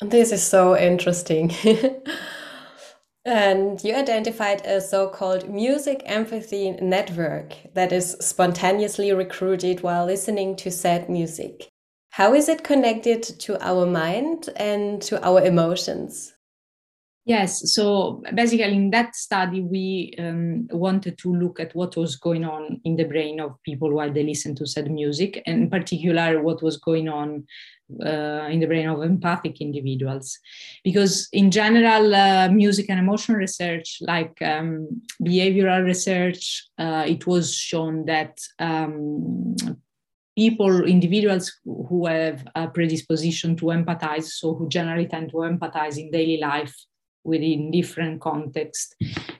This 0.00 0.32
is 0.32 0.42
so 0.42 0.76
interesting. 0.76 1.52
and 3.24 3.82
you 3.82 3.94
identified 3.94 4.64
a 4.66 4.80
so 4.80 5.08
called 5.08 5.48
music 5.48 6.02
empathy 6.04 6.72
network 6.72 7.54
that 7.74 7.92
is 7.92 8.16
spontaneously 8.20 9.12
recruited 9.12 9.82
while 9.82 10.04
listening 10.04 10.54
to 10.56 10.70
sad 10.70 11.08
music. 11.08 11.68
How 12.10 12.34
is 12.34 12.48
it 12.48 12.64
connected 12.64 13.22
to 13.22 13.62
our 13.66 13.84
mind 13.84 14.48
and 14.56 15.02
to 15.02 15.22
our 15.26 15.42
emotions? 15.42 16.35
Yes, 17.26 17.74
so 17.74 18.22
basically 18.34 18.72
in 18.72 18.90
that 18.90 19.16
study, 19.16 19.60
we 19.60 20.14
um, 20.16 20.68
wanted 20.70 21.18
to 21.18 21.34
look 21.34 21.58
at 21.58 21.74
what 21.74 21.96
was 21.96 22.14
going 22.14 22.44
on 22.44 22.80
in 22.84 22.94
the 22.94 23.02
brain 23.02 23.40
of 23.40 23.60
people 23.64 23.92
while 23.92 24.12
they 24.12 24.22
listen 24.22 24.54
to 24.54 24.64
sad 24.66 24.88
music, 24.88 25.42
and 25.44 25.62
in 25.62 25.68
particular, 25.68 26.40
what 26.40 26.62
was 26.62 26.76
going 26.76 27.08
on 27.08 27.44
uh, 28.00 28.46
in 28.48 28.60
the 28.60 28.66
brain 28.66 28.88
of 28.88 29.02
empathic 29.02 29.60
individuals. 29.60 30.38
Because 30.84 31.28
in 31.32 31.50
general, 31.50 32.14
uh, 32.14 32.48
music 32.48 32.88
and 32.90 33.00
emotion 33.00 33.34
research, 33.34 33.98
like 34.02 34.40
um, 34.42 35.02
behavioral 35.20 35.84
research, 35.84 36.68
uh, 36.78 37.06
it 37.08 37.26
was 37.26 37.52
shown 37.52 38.04
that 38.04 38.38
um, 38.60 39.56
people, 40.38 40.84
individuals 40.84 41.52
who 41.64 42.06
have 42.06 42.46
a 42.54 42.68
predisposition 42.68 43.56
to 43.56 43.66
empathize, 43.66 44.26
so 44.26 44.54
who 44.54 44.68
generally 44.68 45.08
tend 45.08 45.30
to 45.30 45.38
empathize 45.38 45.98
in 45.98 46.12
daily 46.12 46.36
life, 46.36 46.72
within 47.26 47.70
different 47.70 48.20
contexts, 48.20 48.94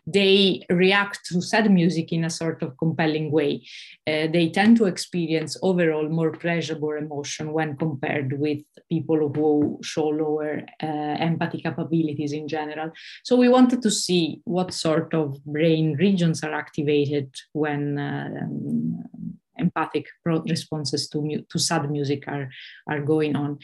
they 0.07 0.65
react 0.71 1.25
to 1.27 1.41
sad 1.41 1.71
music 1.71 2.13
in 2.13 2.25
a 2.25 2.31
sort 2.31 2.63
of 2.63 2.77
compelling 2.77 3.31
way. 3.31 3.63
Uh, 4.07 4.27
they 4.27 4.51
tend 4.51 4.77
to 4.77 4.87
experience 4.87 5.57
overall 5.63 6.09
more 6.09 6.33
pleasurable 6.33 6.93
emotion 6.93 7.53
when 7.53 7.77
compared 7.77 8.39
with 8.39 8.59
people 8.89 9.33
who 9.35 9.79
show 9.83 10.09
lower 10.09 10.63
uh, 10.83 10.87
empathy 10.87 11.61
capabilities 11.61 12.33
in 12.33 12.47
general. 12.49 12.91
So 13.25 13.37
we 13.37 13.49
wanted 13.49 13.83
to 13.83 13.91
see 13.91 14.41
what 14.45 14.73
sort 14.73 15.15
of 15.15 15.43
brain 15.45 15.97
regions 15.99 16.43
are 16.45 16.55
activated 16.55 17.35
when 17.53 17.99
uh, 17.99 18.47
empathic 19.59 20.07
responses 20.25 21.09
to, 21.09 21.45
to 21.51 21.59
sad 21.59 21.91
music 21.91 22.25
are, 22.29 22.49
are 22.89 23.01
going 23.01 23.37
on. 23.37 23.59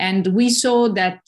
And 0.00 0.28
we 0.28 0.48
saw 0.50 0.88
that 0.90 1.20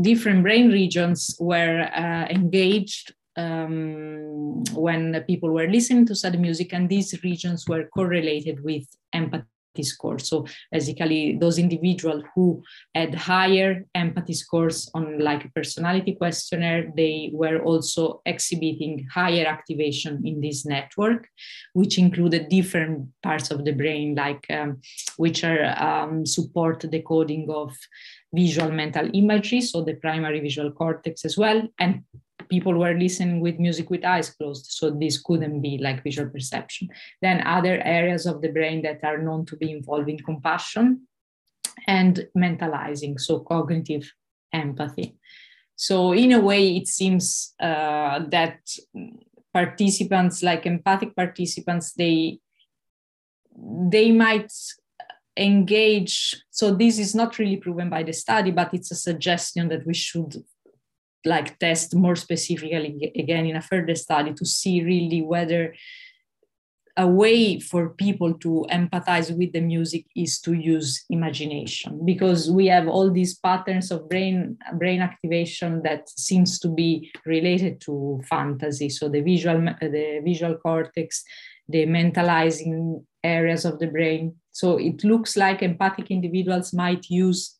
different 0.00 0.42
brain 0.42 0.70
regions 0.70 1.36
were 1.38 1.90
uh, 1.94 2.26
engaged 2.30 3.14
um, 3.36 4.62
when 4.72 5.20
people 5.26 5.50
were 5.50 5.68
listening 5.68 6.06
to 6.06 6.14
sad 6.14 6.40
music, 6.40 6.72
and 6.72 6.88
these 6.88 7.22
regions 7.22 7.68
were 7.68 7.88
correlated 7.94 8.64
with 8.64 8.86
empathy 9.12 9.53
score. 9.82 10.18
So 10.18 10.46
basically, 10.70 11.36
those 11.38 11.58
individuals 11.58 12.24
who 12.34 12.62
had 12.94 13.14
higher 13.14 13.84
empathy 13.94 14.34
scores 14.34 14.90
on 14.94 15.18
like 15.18 15.44
a 15.44 15.50
personality 15.50 16.14
questionnaire, 16.14 16.92
they 16.96 17.30
were 17.32 17.60
also 17.62 18.22
exhibiting 18.26 19.06
higher 19.12 19.46
activation 19.46 20.22
in 20.26 20.40
this 20.40 20.64
network, 20.64 21.28
which 21.72 21.98
included 21.98 22.48
different 22.48 23.08
parts 23.22 23.50
of 23.50 23.64
the 23.64 23.72
brain, 23.72 24.14
like 24.14 24.46
um, 24.50 24.80
which 25.16 25.44
are 25.44 25.64
um, 25.82 26.24
support 26.24 26.80
the 26.80 27.02
coding 27.02 27.48
of 27.50 27.74
visual 28.34 28.70
mental 28.70 29.08
imagery, 29.14 29.60
so 29.60 29.82
the 29.82 29.94
primary 29.94 30.40
visual 30.40 30.70
cortex 30.72 31.24
as 31.24 31.38
well, 31.38 31.62
and 31.78 32.02
people 32.48 32.74
were 32.74 32.94
listening 32.94 33.40
with 33.40 33.58
music 33.58 33.90
with 33.90 34.04
eyes 34.04 34.30
closed 34.30 34.66
so 34.66 34.90
this 34.90 35.20
couldn't 35.20 35.60
be 35.60 35.78
like 35.78 36.02
visual 36.02 36.28
perception. 36.28 36.88
Then 37.22 37.46
other 37.46 37.80
areas 37.84 38.26
of 38.26 38.42
the 38.42 38.48
brain 38.48 38.82
that 38.82 39.02
are 39.04 39.18
known 39.18 39.46
to 39.46 39.56
be 39.56 39.70
involved 39.70 40.08
in 40.08 40.18
compassion 40.18 41.06
and 41.86 42.26
mentalizing 42.36 43.20
so 43.20 43.40
cognitive 43.40 44.12
empathy. 44.52 45.16
So 45.76 46.12
in 46.12 46.32
a 46.32 46.40
way 46.40 46.76
it 46.76 46.88
seems 46.88 47.54
uh, 47.60 48.20
that 48.28 48.60
participants 49.52 50.42
like 50.42 50.66
empathic 50.66 51.14
participants 51.14 51.92
they 51.92 52.38
they 53.56 54.10
might 54.10 54.52
engage 55.36 56.42
so 56.50 56.74
this 56.74 56.98
is 56.98 57.14
not 57.14 57.38
really 57.38 57.56
proven 57.56 57.88
by 57.88 58.02
the 58.02 58.12
study 58.12 58.50
but 58.50 58.74
it's 58.74 58.90
a 58.90 58.96
suggestion 58.96 59.68
that 59.68 59.86
we 59.86 59.94
should 59.94 60.44
like 61.24 61.58
test 61.58 61.94
more 61.94 62.16
specifically 62.16 63.12
again 63.16 63.46
in 63.46 63.56
a 63.56 63.62
further 63.62 63.94
study 63.94 64.32
to 64.34 64.44
see 64.44 64.82
really 64.84 65.22
whether 65.22 65.74
a 66.96 67.08
way 67.08 67.58
for 67.58 67.90
people 67.90 68.34
to 68.34 68.64
empathize 68.70 69.36
with 69.36 69.52
the 69.52 69.60
music 69.60 70.06
is 70.14 70.38
to 70.40 70.52
use 70.52 71.04
imagination. 71.10 72.00
Because 72.04 72.50
we 72.52 72.66
have 72.68 72.86
all 72.86 73.10
these 73.10 73.34
patterns 73.34 73.90
of 73.90 74.08
brain 74.08 74.56
brain 74.74 75.00
activation 75.00 75.82
that 75.82 76.08
seems 76.08 76.60
to 76.60 76.68
be 76.68 77.10
related 77.26 77.80
to 77.82 78.22
fantasy. 78.28 78.88
So 78.88 79.08
the 79.08 79.22
visual 79.22 79.60
the 79.80 80.20
visual 80.24 80.54
cortex 80.54 81.24
the 81.68 81.86
mentalizing 81.86 83.04
areas 83.22 83.64
of 83.64 83.78
the 83.78 83.86
brain. 83.86 84.34
So 84.50 84.76
it 84.76 85.02
looks 85.02 85.36
like 85.36 85.62
empathic 85.62 86.10
individuals 86.10 86.72
might 86.72 87.06
use 87.08 87.58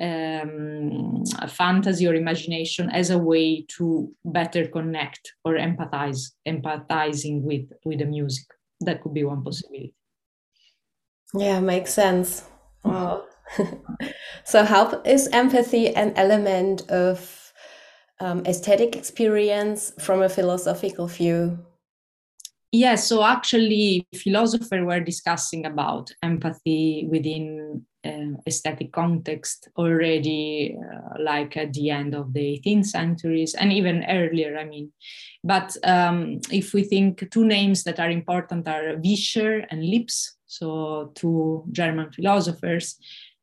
um, 0.00 1.24
fantasy 1.48 2.06
or 2.06 2.14
imagination 2.14 2.90
as 2.90 3.10
a 3.10 3.18
way 3.18 3.64
to 3.76 4.12
better 4.24 4.66
connect 4.66 5.34
or 5.44 5.54
empathize 5.54 6.32
empathizing 6.46 7.42
with 7.42 7.70
with 7.84 8.00
the 8.00 8.06
music. 8.06 8.46
That 8.80 9.02
could 9.02 9.14
be 9.14 9.24
one 9.24 9.42
possibility. 9.42 9.94
Yeah 11.34 11.60
makes 11.60 11.94
sense. 11.94 12.44
Wow. 12.84 13.24
So 14.44 14.64
how 14.64 15.00
is 15.04 15.28
empathy 15.28 15.94
an 15.94 16.12
element 16.16 16.90
of 16.90 17.52
um, 18.20 18.44
aesthetic 18.46 18.96
experience 18.96 19.92
from 19.98 20.22
a 20.22 20.28
philosophical 20.28 21.06
view? 21.06 21.58
Yes 22.72 23.06
so 23.06 23.22
actually 23.22 24.06
philosophers 24.14 24.84
were 24.84 25.00
discussing 25.00 25.64
about 25.66 26.10
empathy 26.22 27.06
within 27.10 27.86
uh, 28.04 28.36
aesthetic 28.46 28.92
context 28.92 29.68
already 29.76 30.76
uh, 30.78 31.22
like 31.22 31.56
at 31.56 31.72
the 31.72 31.90
end 31.90 32.14
of 32.14 32.32
the 32.32 32.60
18th 32.64 32.86
centuries 32.86 33.54
and 33.54 33.72
even 33.72 34.04
earlier 34.08 34.56
i 34.58 34.64
mean. 34.64 34.92
But 35.42 35.76
um, 35.84 36.40
if 36.50 36.72
we 36.72 36.84
think 36.84 37.30
two 37.30 37.44
names 37.44 37.84
that 37.84 38.00
are 38.00 38.10
important 38.10 38.66
are 38.66 38.96
vischer 38.96 39.66
and 39.70 39.84
Lipps 39.84 40.36
so 40.46 41.12
two 41.14 41.64
german 41.72 42.12
philosophers 42.12 42.96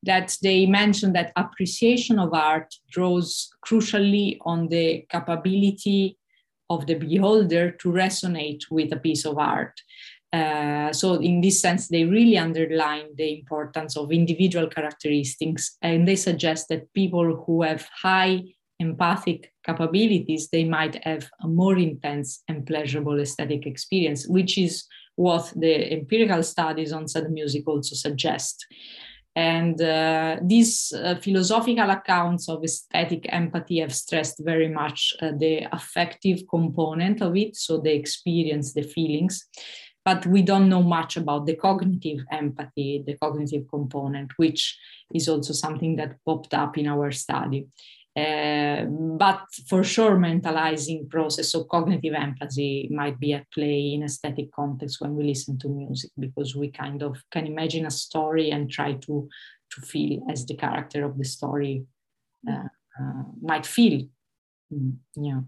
that 0.04 0.36
they 0.42 0.66
mention 0.66 1.14
that 1.14 1.32
appreciation 1.36 2.18
of 2.20 2.34
art 2.34 2.74
draws 2.90 3.50
crucially 3.66 4.38
on 4.42 4.68
the 4.70 5.06
capability 5.10 6.18
of 6.70 6.88
the 6.88 6.96
beholder 6.96 7.72
to 7.72 7.90
resonate 7.90 8.62
with 8.72 8.92
a 8.94 8.98
piece 8.98 9.26
of 9.26 9.38
art 9.38 9.80
uh, 10.34 10.94
so 10.94 11.16
in 11.16 11.42
this 11.42 11.62
sense, 11.62 11.90
they 11.90 12.06
really 12.06 12.38
underline 12.38 13.08
the 13.16 13.40
importance 13.40 13.98
of 13.98 14.12
individual 14.12 14.68
characteristics, 14.68 15.78
and 15.82 16.08
they 16.08 16.16
suggest 16.16 16.70
that 16.70 16.94
people 16.94 17.44
who 17.46 17.64
have 17.64 17.88
high 18.02 18.42
empathic 18.80 19.52
capabilities, 19.66 20.50
they 20.50 20.64
might 20.64 21.04
have 21.04 21.30
a 21.44 21.48
more 21.48 21.78
intense 21.78 22.44
and 22.48 22.66
pleasurable 22.66 23.20
aesthetic 23.20 23.66
experience, 23.66 24.28
which 24.28 24.58
is 24.58 24.86
what 25.16 25.52
the 25.56 25.94
empirical 25.94 26.42
studies 26.42 26.92
on 26.92 27.08
sad 27.08 27.30
music 27.32 27.68
also 27.68 27.96
suggest. 27.96 28.66
And 29.36 29.82
uh, 29.82 30.38
these 30.42 30.92
uh, 30.92 31.16
philosophical 31.16 31.90
accounts 31.90 32.50
of 32.50 32.64
aesthetic 32.64 33.28
empathy 33.30 33.80
have 33.80 33.94
stressed 33.94 34.42
very 34.44 34.68
much 34.68 35.14
uh, 35.22 35.32
the 35.38 35.68
affective 35.72 36.44
component 36.50 37.22
of 37.22 37.38
it, 37.38 37.56
so 37.56 37.80
the 37.80 37.94
experience, 37.94 38.74
the 38.74 38.84
feelings 38.84 39.48
but 40.04 40.26
we 40.26 40.42
don't 40.42 40.70
know 40.70 40.84
much 40.84 41.18
about 41.18 41.46
the 41.46 41.56
cognitive 41.56 42.20
empathy, 42.32 43.04
the 43.06 43.18
cognitive 43.18 43.66
component, 43.70 44.32
which 44.38 44.78
is 45.14 45.30
also 45.30 45.54
something 45.54 45.96
that 45.98 46.18
popped 46.26 46.54
up 46.54 46.78
in 46.78 46.88
our 46.88 47.12
study. 47.12 47.68
Uh, 48.14 48.84
but 49.18 49.42
for 49.70 49.84
sure, 49.86 50.18
mentalizing 50.18 51.10
process 51.10 51.54
of 51.54 51.70
cognitive 51.70 52.14
empathy 52.14 52.90
might 52.92 53.18
be 53.20 53.32
at 53.32 53.50
play 53.52 53.94
in 53.94 54.04
aesthetic 54.04 54.52
context 54.52 55.00
when 55.00 55.16
we 55.16 55.24
listen 55.24 55.58
to 55.58 55.70
music, 55.70 56.12
because 56.20 56.54
we 56.54 56.70
kind 56.70 57.04
of 57.04 57.24
can 57.32 57.48
imagine 57.48 57.86
a 57.86 57.92
story 57.92 58.52
and 58.52 58.70
try 58.70 58.94
to 58.94 59.30
to 59.74 59.82
feel 59.82 60.22
as 60.30 60.46
the 60.46 60.56
character 60.56 61.06
of 61.06 61.18
the 61.18 61.24
story 61.24 61.86
uh, 62.50 62.68
uh, 63.00 63.24
might 63.42 63.66
feel. 63.66 64.06
Mm, 64.74 64.98
yeah. 65.16 65.40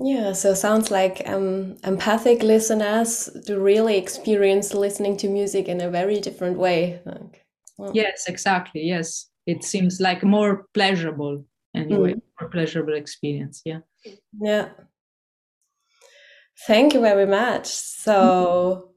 Yeah, 0.00 0.32
so 0.32 0.54
sounds 0.54 0.92
like 0.92 1.22
um, 1.26 1.76
empathic 1.82 2.44
listeners 2.44 3.28
do 3.44 3.58
really 3.58 3.96
experience 3.96 4.72
listening 4.72 5.16
to 5.18 5.28
music 5.28 5.66
in 5.66 5.80
a 5.80 5.90
very 5.90 6.20
different 6.20 6.56
way. 6.56 7.00
Like, 7.04 7.44
well. 7.78 7.90
Yes, 7.92 8.28
exactly. 8.28 8.82
Yes, 8.82 9.28
it 9.46 9.64
seems 9.64 10.00
like 10.00 10.22
more 10.22 10.66
pleasurable 10.72 11.44
anyway, 11.74 12.14
mm. 12.14 12.22
more 12.40 12.48
pleasurable 12.48 12.94
experience. 12.94 13.62
Yeah. 13.64 13.80
Yeah. 14.40 14.68
Thank 16.66 16.94
you 16.94 17.00
very 17.00 17.26
much. 17.26 17.66
So 17.66 18.92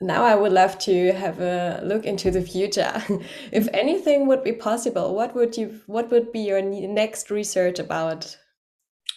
mm-hmm. 0.00 0.06
now 0.06 0.24
I 0.24 0.34
would 0.34 0.52
love 0.52 0.76
to 0.80 1.12
have 1.12 1.40
a 1.40 1.80
look 1.84 2.04
into 2.04 2.32
the 2.32 2.42
future. 2.42 3.00
if 3.52 3.68
anything 3.72 4.26
would 4.26 4.42
be 4.42 4.52
possible, 4.52 5.14
what 5.14 5.36
would 5.36 5.56
you? 5.56 5.80
What 5.86 6.10
would 6.10 6.32
be 6.32 6.40
your 6.40 6.62
next 6.62 7.30
research 7.30 7.78
about? 7.78 8.36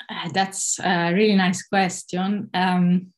Uh, 0.10 0.30
that's 0.34 0.80
a 0.80 1.14
really 1.14 1.36
nice 1.36 1.64
question. 1.64 2.50
Um, 2.54 3.14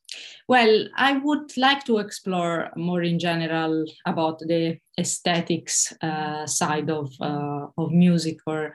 well, 0.47 0.87
I 0.95 1.17
would 1.17 1.55
like 1.57 1.83
to 1.85 1.97
explore 1.97 2.71
more 2.75 3.03
in 3.03 3.19
general 3.19 3.85
about 4.05 4.39
the 4.39 4.77
aesthetics 4.97 5.93
uh, 6.01 6.45
side 6.45 6.89
of, 6.89 7.11
uh, 7.19 7.67
of 7.77 7.91
music 7.91 8.37
or 8.47 8.73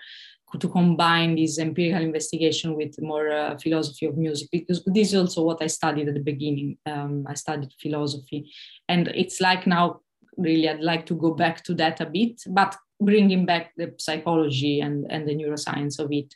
to 0.59 0.69
combine 0.69 1.35
this 1.37 1.59
empirical 1.59 2.03
investigation 2.03 2.77
with 2.77 3.01
more 3.01 3.31
uh, 3.31 3.57
philosophy 3.57 4.05
of 4.05 4.19
music 4.19 4.49
because 4.53 4.85
this 4.85 5.09
is 5.09 5.15
also 5.15 5.43
what 5.43 5.63
I 5.63 5.67
studied 5.67 6.09
at 6.09 6.15
the 6.15 6.21
beginning. 6.21 6.77
Um, 6.85 7.25
I 7.27 7.35
studied 7.35 7.73
philosophy, 7.81 8.53
and 8.87 9.09
it's 9.09 9.41
like 9.41 9.67
now 9.67 10.01
really 10.37 10.69
I'd 10.69 10.81
like 10.81 11.07
to 11.07 11.15
go 11.15 11.33
back 11.33 11.65
to 11.65 11.75
that 11.75 12.01
a 12.01 12.07
bit, 12.07 12.43
but 12.49 12.77
bringing 13.01 13.47
back 13.47 13.73
the 13.77 13.95
psychology 13.99 14.81
and, 14.81 15.11
and 15.11 15.29
the 15.29 15.35
neuroscience 15.35 15.99
of 15.99 16.13
it. 16.13 16.35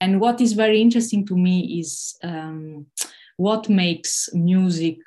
And 0.00 0.20
what 0.20 0.40
is 0.40 0.54
very 0.54 0.80
interesting 0.80 1.26
to 1.26 1.36
me 1.36 1.80
is 1.80 2.16
um, 2.22 2.86
what 3.36 3.68
makes 3.68 4.28
music 4.32 4.98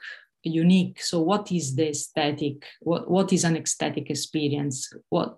unique. 0.44 1.02
So, 1.02 1.22
what 1.22 1.52
is 1.52 1.76
the 1.76 1.90
aesthetic? 1.90 2.66
What, 2.82 3.10
what 3.10 3.34
is 3.34 3.44
an 3.44 3.58
aesthetic 3.58 4.10
experience? 4.10 4.94
What 5.10 5.38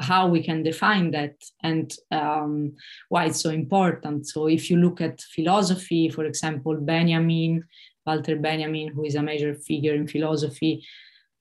how 0.00 0.26
we 0.26 0.42
can 0.42 0.64
define 0.64 1.12
that 1.12 1.36
and 1.62 1.94
um, 2.10 2.72
why 3.08 3.26
it's 3.26 3.40
so 3.40 3.50
important. 3.50 4.26
So, 4.26 4.46
if 4.46 4.70
you 4.70 4.76
look 4.76 5.00
at 5.00 5.20
philosophy, 5.20 6.08
for 6.08 6.24
example, 6.24 6.76
Benjamin, 6.76 7.64
Walter 8.06 8.36
Benjamin, 8.36 8.88
who 8.88 9.04
is 9.04 9.14
a 9.14 9.22
major 9.22 9.54
figure 9.54 9.94
in 9.94 10.06
philosophy, 10.06 10.84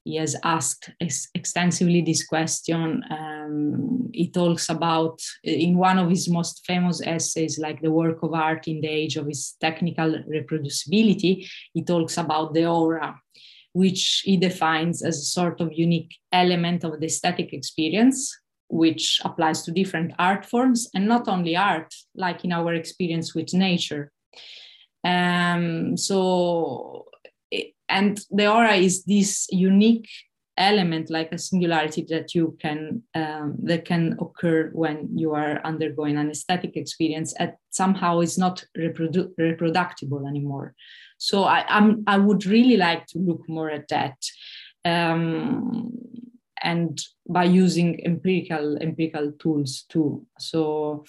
he 0.03 0.17
has 0.17 0.35
asked 0.43 0.89
ex- 0.99 1.29
extensively 1.33 2.01
this 2.01 2.25
question. 2.25 3.03
Um, 3.09 4.09
he 4.13 4.29
talks 4.29 4.69
about, 4.69 5.21
in 5.43 5.77
one 5.77 5.97
of 5.97 6.09
his 6.09 6.29
most 6.29 6.63
famous 6.65 7.01
essays, 7.01 7.57
like 7.57 7.81
the 7.81 7.91
work 7.91 8.21
of 8.21 8.33
art 8.33 8.67
in 8.67 8.81
the 8.81 8.87
age 8.87 9.15
of 9.15 9.27
its 9.27 9.55
technical 9.59 10.23
reproducibility, 10.29 11.47
he 11.73 11.83
talks 11.83 12.17
about 12.17 12.53
the 12.53 12.65
aura, 12.65 13.19
which 13.71 14.21
he 14.25 14.37
defines 14.37 15.01
as 15.03 15.17
a 15.17 15.25
sort 15.25 15.61
of 15.61 15.71
unique 15.73 16.13
element 16.31 16.83
of 16.83 16.99
the 16.99 17.05
aesthetic 17.05 17.53
experience, 17.53 18.37
which 18.67 19.21
applies 19.23 19.63
to 19.63 19.71
different 19.71 20.13
art 20.19 20.45
forms 20.45 20.89
and 20.93 21.07
not 21.07 21.27
only 21.27 21.55
art, 21.55 21.93
like 22.15 22.43
in 22.43 22.51
our 22.51 22.73
experience 22.73 23.33
with 23.33 23.53
nature. 23.53 24.11
Um, 25.03 25.97
so 25.97 27.05
and 27.93 28.19
the 28.31 28.51
aura 28.51 28.75
is 28.75 29.03
this 29.05 29.47
unique 29.51 30.09
element 30.57 31.09
like 31.09 31.31
a 31.31 31.37
singularity 31.37 32.05
that 32.09 32.35
you 32.35 32.55
can 32.59 33.01
um, 33.15 33.55
that 33.63 33.85
can 33.85 34.15
occur 34.19 34.69
when 34.73 35.09
you 35.17 35.33
are 35.33 35.59
undergoing 35.63 36.17
an 36.17 36.29
aesthetic 36.29 36.75
experience 36.75 37.33
and 37.39 37.53
somehow 37.71 38.19
is 38.19 38.37
not 38.37 38.63
reprodu- 38.77 39.31
reproducible 39.37 40.27
anymore. 40.27 40.75
So 41.17 41.43
I, 41.43 41.65
I'm, 41.67 42.03
I 42.05 42.17
would 42.17 42.45
really 42.45 42.77
like 42.77 43.07
to 43.07 43.19
look 43.19 43.47
more 43.47 43.69
at 43.69 43.87
that 43.89 44.17
um, 44.85 45.91
and 46.61 46.99
by 47.27 47.45
using 47.45 48.05
empirical 48.05 48.77
empirical 48.81 49.31
tools 49.39 49.85
too. 49.89 50.25
So 50.39 51.05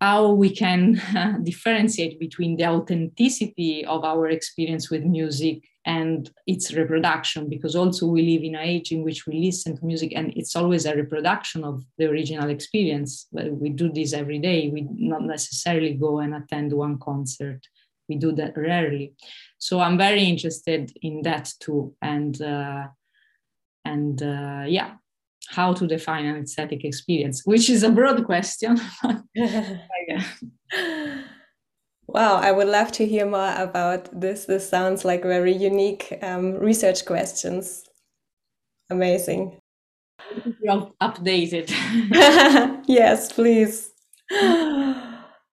how 0.00 0.30
we 0.30 0.54
can 0.54 1.00
differentiate 1.42 2.18
between 2.18 2.56
the 2.56 2.66
authenticity 2.66 3.84
of 3.84 4.04
our 4.04 4.28
experience 4.28 4.90
with 4.90 5.04
music 5.04 5.62
and 5.86 6.30
its 6.46 6.74
reproduction 6.74 7.48
because 7.48 7.74
also 7.74 8.06
we 8.06 8.22
live 8.22 8.42
in 8.42 8.54
an 8.54 8.62
age 8.62 8.92
in 8.92 9.02
which 9.02 9.26
we 9.26 9.34
listen 9.34 9.76
to 9.76 9.84
music 9.84 10.12
and 10.14 10.32
it's 10.36 10.56
always 10.56 10.84
a 10.86 10.94
reproduction 10.94 11.64
of 11.64 11.84
the 11.98 12.06
original 12.06 12.50
experience. 12.50 13.26
But 13.32 13.50
we 13.52 13.70
do 13.70 13.90
this 13.92 14.12
every 14.12 14.38
day. 14.38 14.68
We 14.68 14.86
not 14.92 15.22
necessarily 15.22 15.94
go 15.94 16.18
and 16.18 16.34
attend 16.34 16.72
one 16.72 16.98
concert. 16.98 17.66
We 18.08 18.16
do 18.16 18.32
that 18.32 18.56
rarely. 18.56 19.14
So 19.58 19.80
i'm 19.80 19.98
very 19.98 20.24
interested 20.24 20.92
in 21.02 21.22
that 21.22 21.52
too. 21.60 21.94
And 22.02 22.40
uh, 22.40 22.88
and 23.84 24.22
uh, 24.22 24.64
yeah 24.66 24.92
how 25.48 25.72
to 25.72 25.86
define 25.86 26.26
an 26.26 26.36
aesthetic 26.36 26.84
experience 26.84 27.42
which 27.44 27.68
is 27.70 27.82
a 27.82 27.90
broad 27.90 28.24
question 28.24 28.78
Wow, 32.12 32.38
I 32.38 32.50
would 32.50 32.66
love 32.66 32.90
to 32.92 33.06
hear 33.06 33.24
more 33.24 33.54
about 33.56 34.08
this. 34.20 34.46
This 34.46 34.68
sounds 34.68 35.04
like 35.04 35.22
very 35.22 35.52
unique 35.52 36.18
um, 36.22 36.54
research 36.54 37.06
questions. 37.06 37.84
Amazing. 38.90 39.60
Updated. 41.00 41.70
yes, 42.86 43.32
please. 43.32 43.92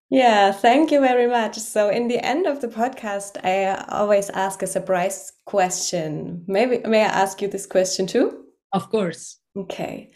Yeah, 0.09 0.53
thank 0.53 0.89
you 0.93 1.01
very 1.01 1.27
much. 1.27 1.57
So, 1.57 1.89
in 1.89 2.07
the 2.07 2.25
end 2.25 2.47
of 2.47 2.61
the 2.61 2.69
podcast, 2.69 3.43
I 3.43 3.75
always 3.89 4.29
ask 4.29 4.63
a 4.63 4.67
surprise 4.67 5.33
question. 5.45 6.45
Maybe 6.47 6.79
may 6.87 7.01
I 7.01 7.07
ask 7.23 7.41
you 7.41 7.49
this 7.49 7.65
question 7.65 8.07
too? 8.07 8.45
Of 8.71 8.89
course. 8.89 9.37
Okay. 9.57 10.11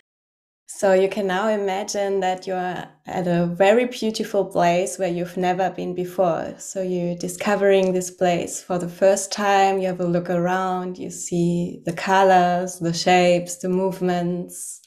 So 0.68 0.94
you 0.94 1.10
can 1.10 1.28
now 1.28 1.50
imagine 1.50 2.22
that 2.22 2.48
you're 2.48 2.58
at 2.58 3.28
a 3.28 3.46
very 3.46 3.86
beautiful 3.86 4.46
place 4.46 4.98
where 4.98 5.10
you've 5.10 5.36
never 5.36 5.70
been 5.70 5.94
before. 5.94 6.56
So 6.60 6.82
you're 6.82 7.16
discovering 7.16 7.92
this 7.92 8.10
place 8.10 8.64
for 8.64 8.78
the 8.78 8.88
first 8.88 9.32
time. 9.32 9.80
You 9.80 9.88
have 9.88 10.00
a 10.00 10.06
look 10.06 10.30
around, 10.30 10.98
you 10.98 11.10
see 11.10 11.82
the 11.86 11.94
colors, 11.94 12.80
the 12.80 12.94
shapes, 12.94 13.58
the 13.58 13.70
movements. 13.70 14.80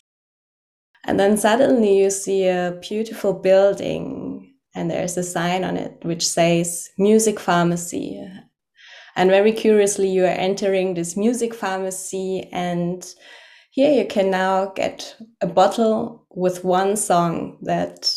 And 1.04 1.20
then 1.20 1.36
suddenly 1.36 1.98
you 1.98 2.10
see 2.10 2.46
a 2.48 2.78
beautiful 2.80 3.34
building 3.34 4.54
and 4.74 4.90
there's 4.90 5.16
a 5.16 5.22
sign 5.22 5.64
on 5.64 5.76
it 5.76 5.98
which 6.02 6.26
says 6.26 6.90
music 6.96 7.38
pharmacy. 7.38 8.26
And 9.16 9.30
very 9.30 9.52
curiously, 9.52 10.08
you 10.08 10.24
are 10.24 10.28
entering 10.48 10.94
this 10.94 11.16
music 11.16 11.54
pharmacy 11.54 12.48
and 12.50 13.06
here 13.74 13.90
you 13.92 14.06
can 14.06 14.30
now 14.30 14.66
get 14.66 15.16
a 15.40 15.48
bottle 15.48 16.24
with 16.30 16.62
one 16.62 16.96
song 16.96 17.58
that 17.62 18.08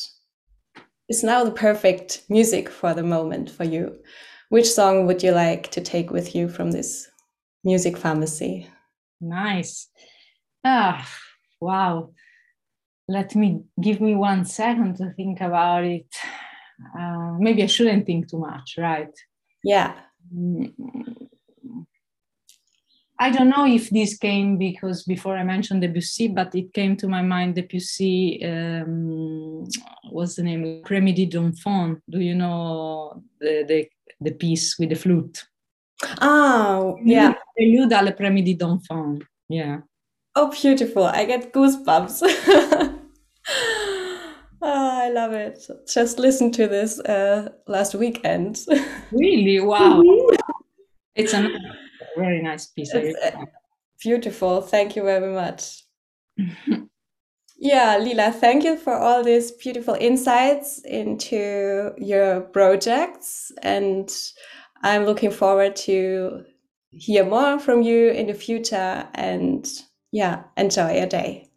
is 1.09 1.23
now 1.23 1.43
the 1.43 1.51
perfect 1.51 2.21
music 2.29 2.69
for 2.69 2.93
the 2.93 3.01
moment 3.01 3.49
for 3.49 3.63
you. 3.63 3.97
Which 4.49 4.69
song 4.69 5.07
would 5.07 5.23
you 5.23 5.31
like 5.31 5.71
to 5.71 5.81
take 5.81 6.11
with 6.11 6.35
you 6.35 6.47
from 6.47 6.69
this 6.69 7.09
music 7.63 7.97
pharmacy? 7.97 8.67
Nice. 9.19 9.89
Ah, 10.63 11.09
wow. 11.59 12.11
Let 13.07 13.35
me 13.35 13.63
give 13.81 13.99
me 13.99 14.13
one 14.13 14.45
second 14.45 14.97
to 14.97 15.11
think 15.13 15.41
about 15.41 15.85
it. 15.85 16.05
Uh, 16.95 17.33
maybe 17.39 17.63
I 17.63 17.65
shouldn't 17.65 18.05
think 18.05 18.29
too 18.29 18.37
much, 18.37 18.75
right? 18.77 19.09
Yeah. 19.63 19.95
Mm, 20.31 21.26
I 23.19 23.31
don't 23.31 23.49
know 23.49 23.65
if 23.65 23.89
this 23.89 24.17
came 24.17 24.57
because 24.57 25.03
before 25.03 25.35
I 25.35 25.43
mentioned 25.43 25.81
Debussy, 25.81 26.27
but 26.27 26.53
it 26.53 26.73
came 26.73 26.95
to 26.97 27.07
my 27.07 27.21
mind 27.23 27.55
Debussy. 27.55 28.43
Um, 28.45 29.65
what's 30.11 30.35
the 30.35 30.43
name? 30.43 30.83
Crémedie 30.83 31.29
d'enfant. 31.29 31.99
Do 32.09 32.19
you 32.19 32.35
know 32.35 33.23
the, 33.39 33.65
the 33.67 33.89
the 34.21 34.31
piece 34.31 34.77
with 34.77 34.89
the 34.89 34.95
flute? 34.95 35.43
Oh, 36.21 36.97
yeah. 37.03 37.33
Prélude 37.55 37.93
à 37.93 38.03
l'après-midi 38.03 38.55
d'un 38.55 38.79
faune. 38.87 39.23
Yeah. 39.49 39.81
Oh, 40.35 40.51
beautiful! 40.51 41.03
I 41.03 41.25
get 41.25 41.51
goosebumps. 41.51 42.21
oh, 42.21 42.99
I 44.61 45.09
love 45.09 45.33
it. 45.33 45.67
Just 45.91 46.19
listen 46.19 46.51
to 46.51 46.67
this 46.67 46.99
uh, 46.99 47.49
last 47.65 47.95
weekend. 47.95 48.59
Really? 49.11 49.59
Wow. 49.59 50.03
it's 51.15 51.33
an 51.33 51.57
very 52.17 52.41
nice 52.41 52.67
piece. 52.67 52.93
It's 52.93 53.17
uh, 53.23 53.45
beautiful. 54.01 54.61
Thank 54.61 54.95
you 54.95 55.03
very 55.03 55.33
much. 55.33 55.83
yeah, 57.57 57.97
Liila, 57.99 58.33
thank 58.33 58.63
you 58.63 58.77
for 58.77 58.93
all 58.93 59.23
these 59.23 59.51
beautiful 59.51 59.95
insights 59.99 60.79
into 60.85 61.91
your 61.97 62.41
projects. 62.41 63.51
And 63.61 64.09
I'm 64.83 65.05
looking 65.05 65.31
forward 65.31 65.75
to 65.87 66.43
hear 66.91 67.25
more 67.25 67.59
from 67.59 67.81
you 67.81 68.09
in 68.09 68.27
the 68.27 68.33
future. 68.33 69.07
And 69.13 69.67
yeah, 70.11 70.43
enjoy 70.55 70.97
your 70.97 71.07
day. 71.07 71.49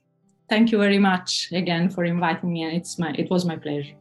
Thank 0.49 0.73
you 0.73 0.79
very 0.79 0.99
much 0.99 1.49
again 1.53 1.91
for 1.91 2.05
inviting 2.05 2.53
me. 2.53 2.65
It's 2.65 2.99
my 2.99 3.13
it 3.13 3.31
was 3.31 3.45
my 3.45 3.57
pleasure. 3.57 3.95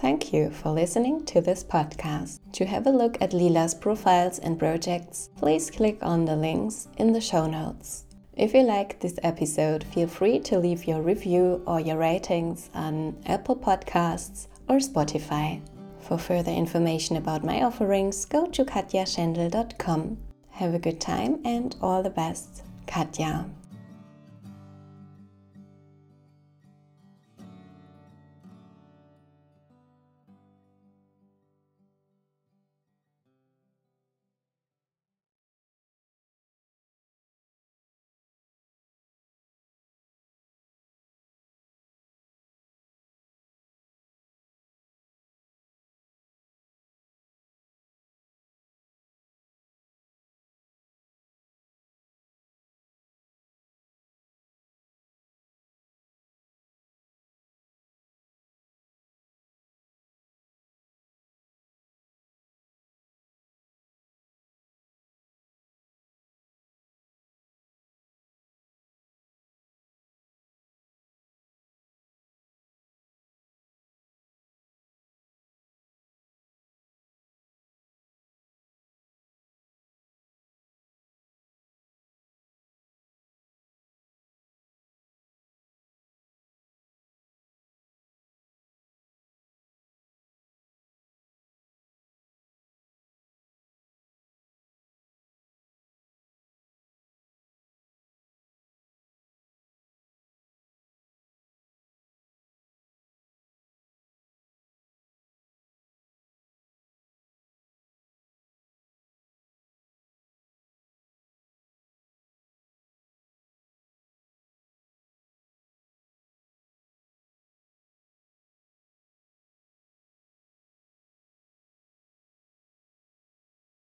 Thank 0.00 0.32
you 0.32 0.50
for 0.50 0.70
listening 0.70 1.24
to 1.24 1.40
this 1.40 1.64
podcast. 1.64 2.38
To 2.52 2.64
have 2.66 2.86
a 2.86 2.90
look 2.90 3.20
at 3.20 3.32
Liila's 3.32 3.74
profiles 3.74 4.38
and 4.38 4.56
projects, 4.56 5.28
please 5.36 5.72
click 5.72 5.98
on 6.02 6.24
the 6.24 6.36
links 6.36 6.86
in 6.98 7.12
the 7.12 7.20
show 7.20 7.48
notes. 7.48 8.04
If 8.36 8.54
you 8.54 8.62
liked 8.62 9.00
this 9.00 9.18
episode, 9.24 9.82
feel 9.82 10.06
free 10.06 10.38
to 10.40 10.60
leave 10.60 10.84
your 10.84 11.02
review 11.02 11.62
or 11.66 11.80
your 11.80 11.98
ratings 11.98 12.70
on 12.74 13.16
Apple 13.26 13.56
Podcasts 13.56 14.46
or 14.68 14.76
Spotify. 14.76 15.60
For 15.98 16.16
further 16.16 16.52
information 16.52 17.16
about 17.16 17.42
my 17.42 17.64
offerings, 17.64 18.24
go 18.24 18.46
to 18.46 18.64
katjaschendel.com. 18.64 20.18
Have 20.50 20.74
a 20.74 20.78
good 20.78 21.00
time 21.00 21.40
and 21.44 21.74
all 21.82 22.04
the 22.04 22.10
best. 22.10 22.62
Katja. 22.86 23.50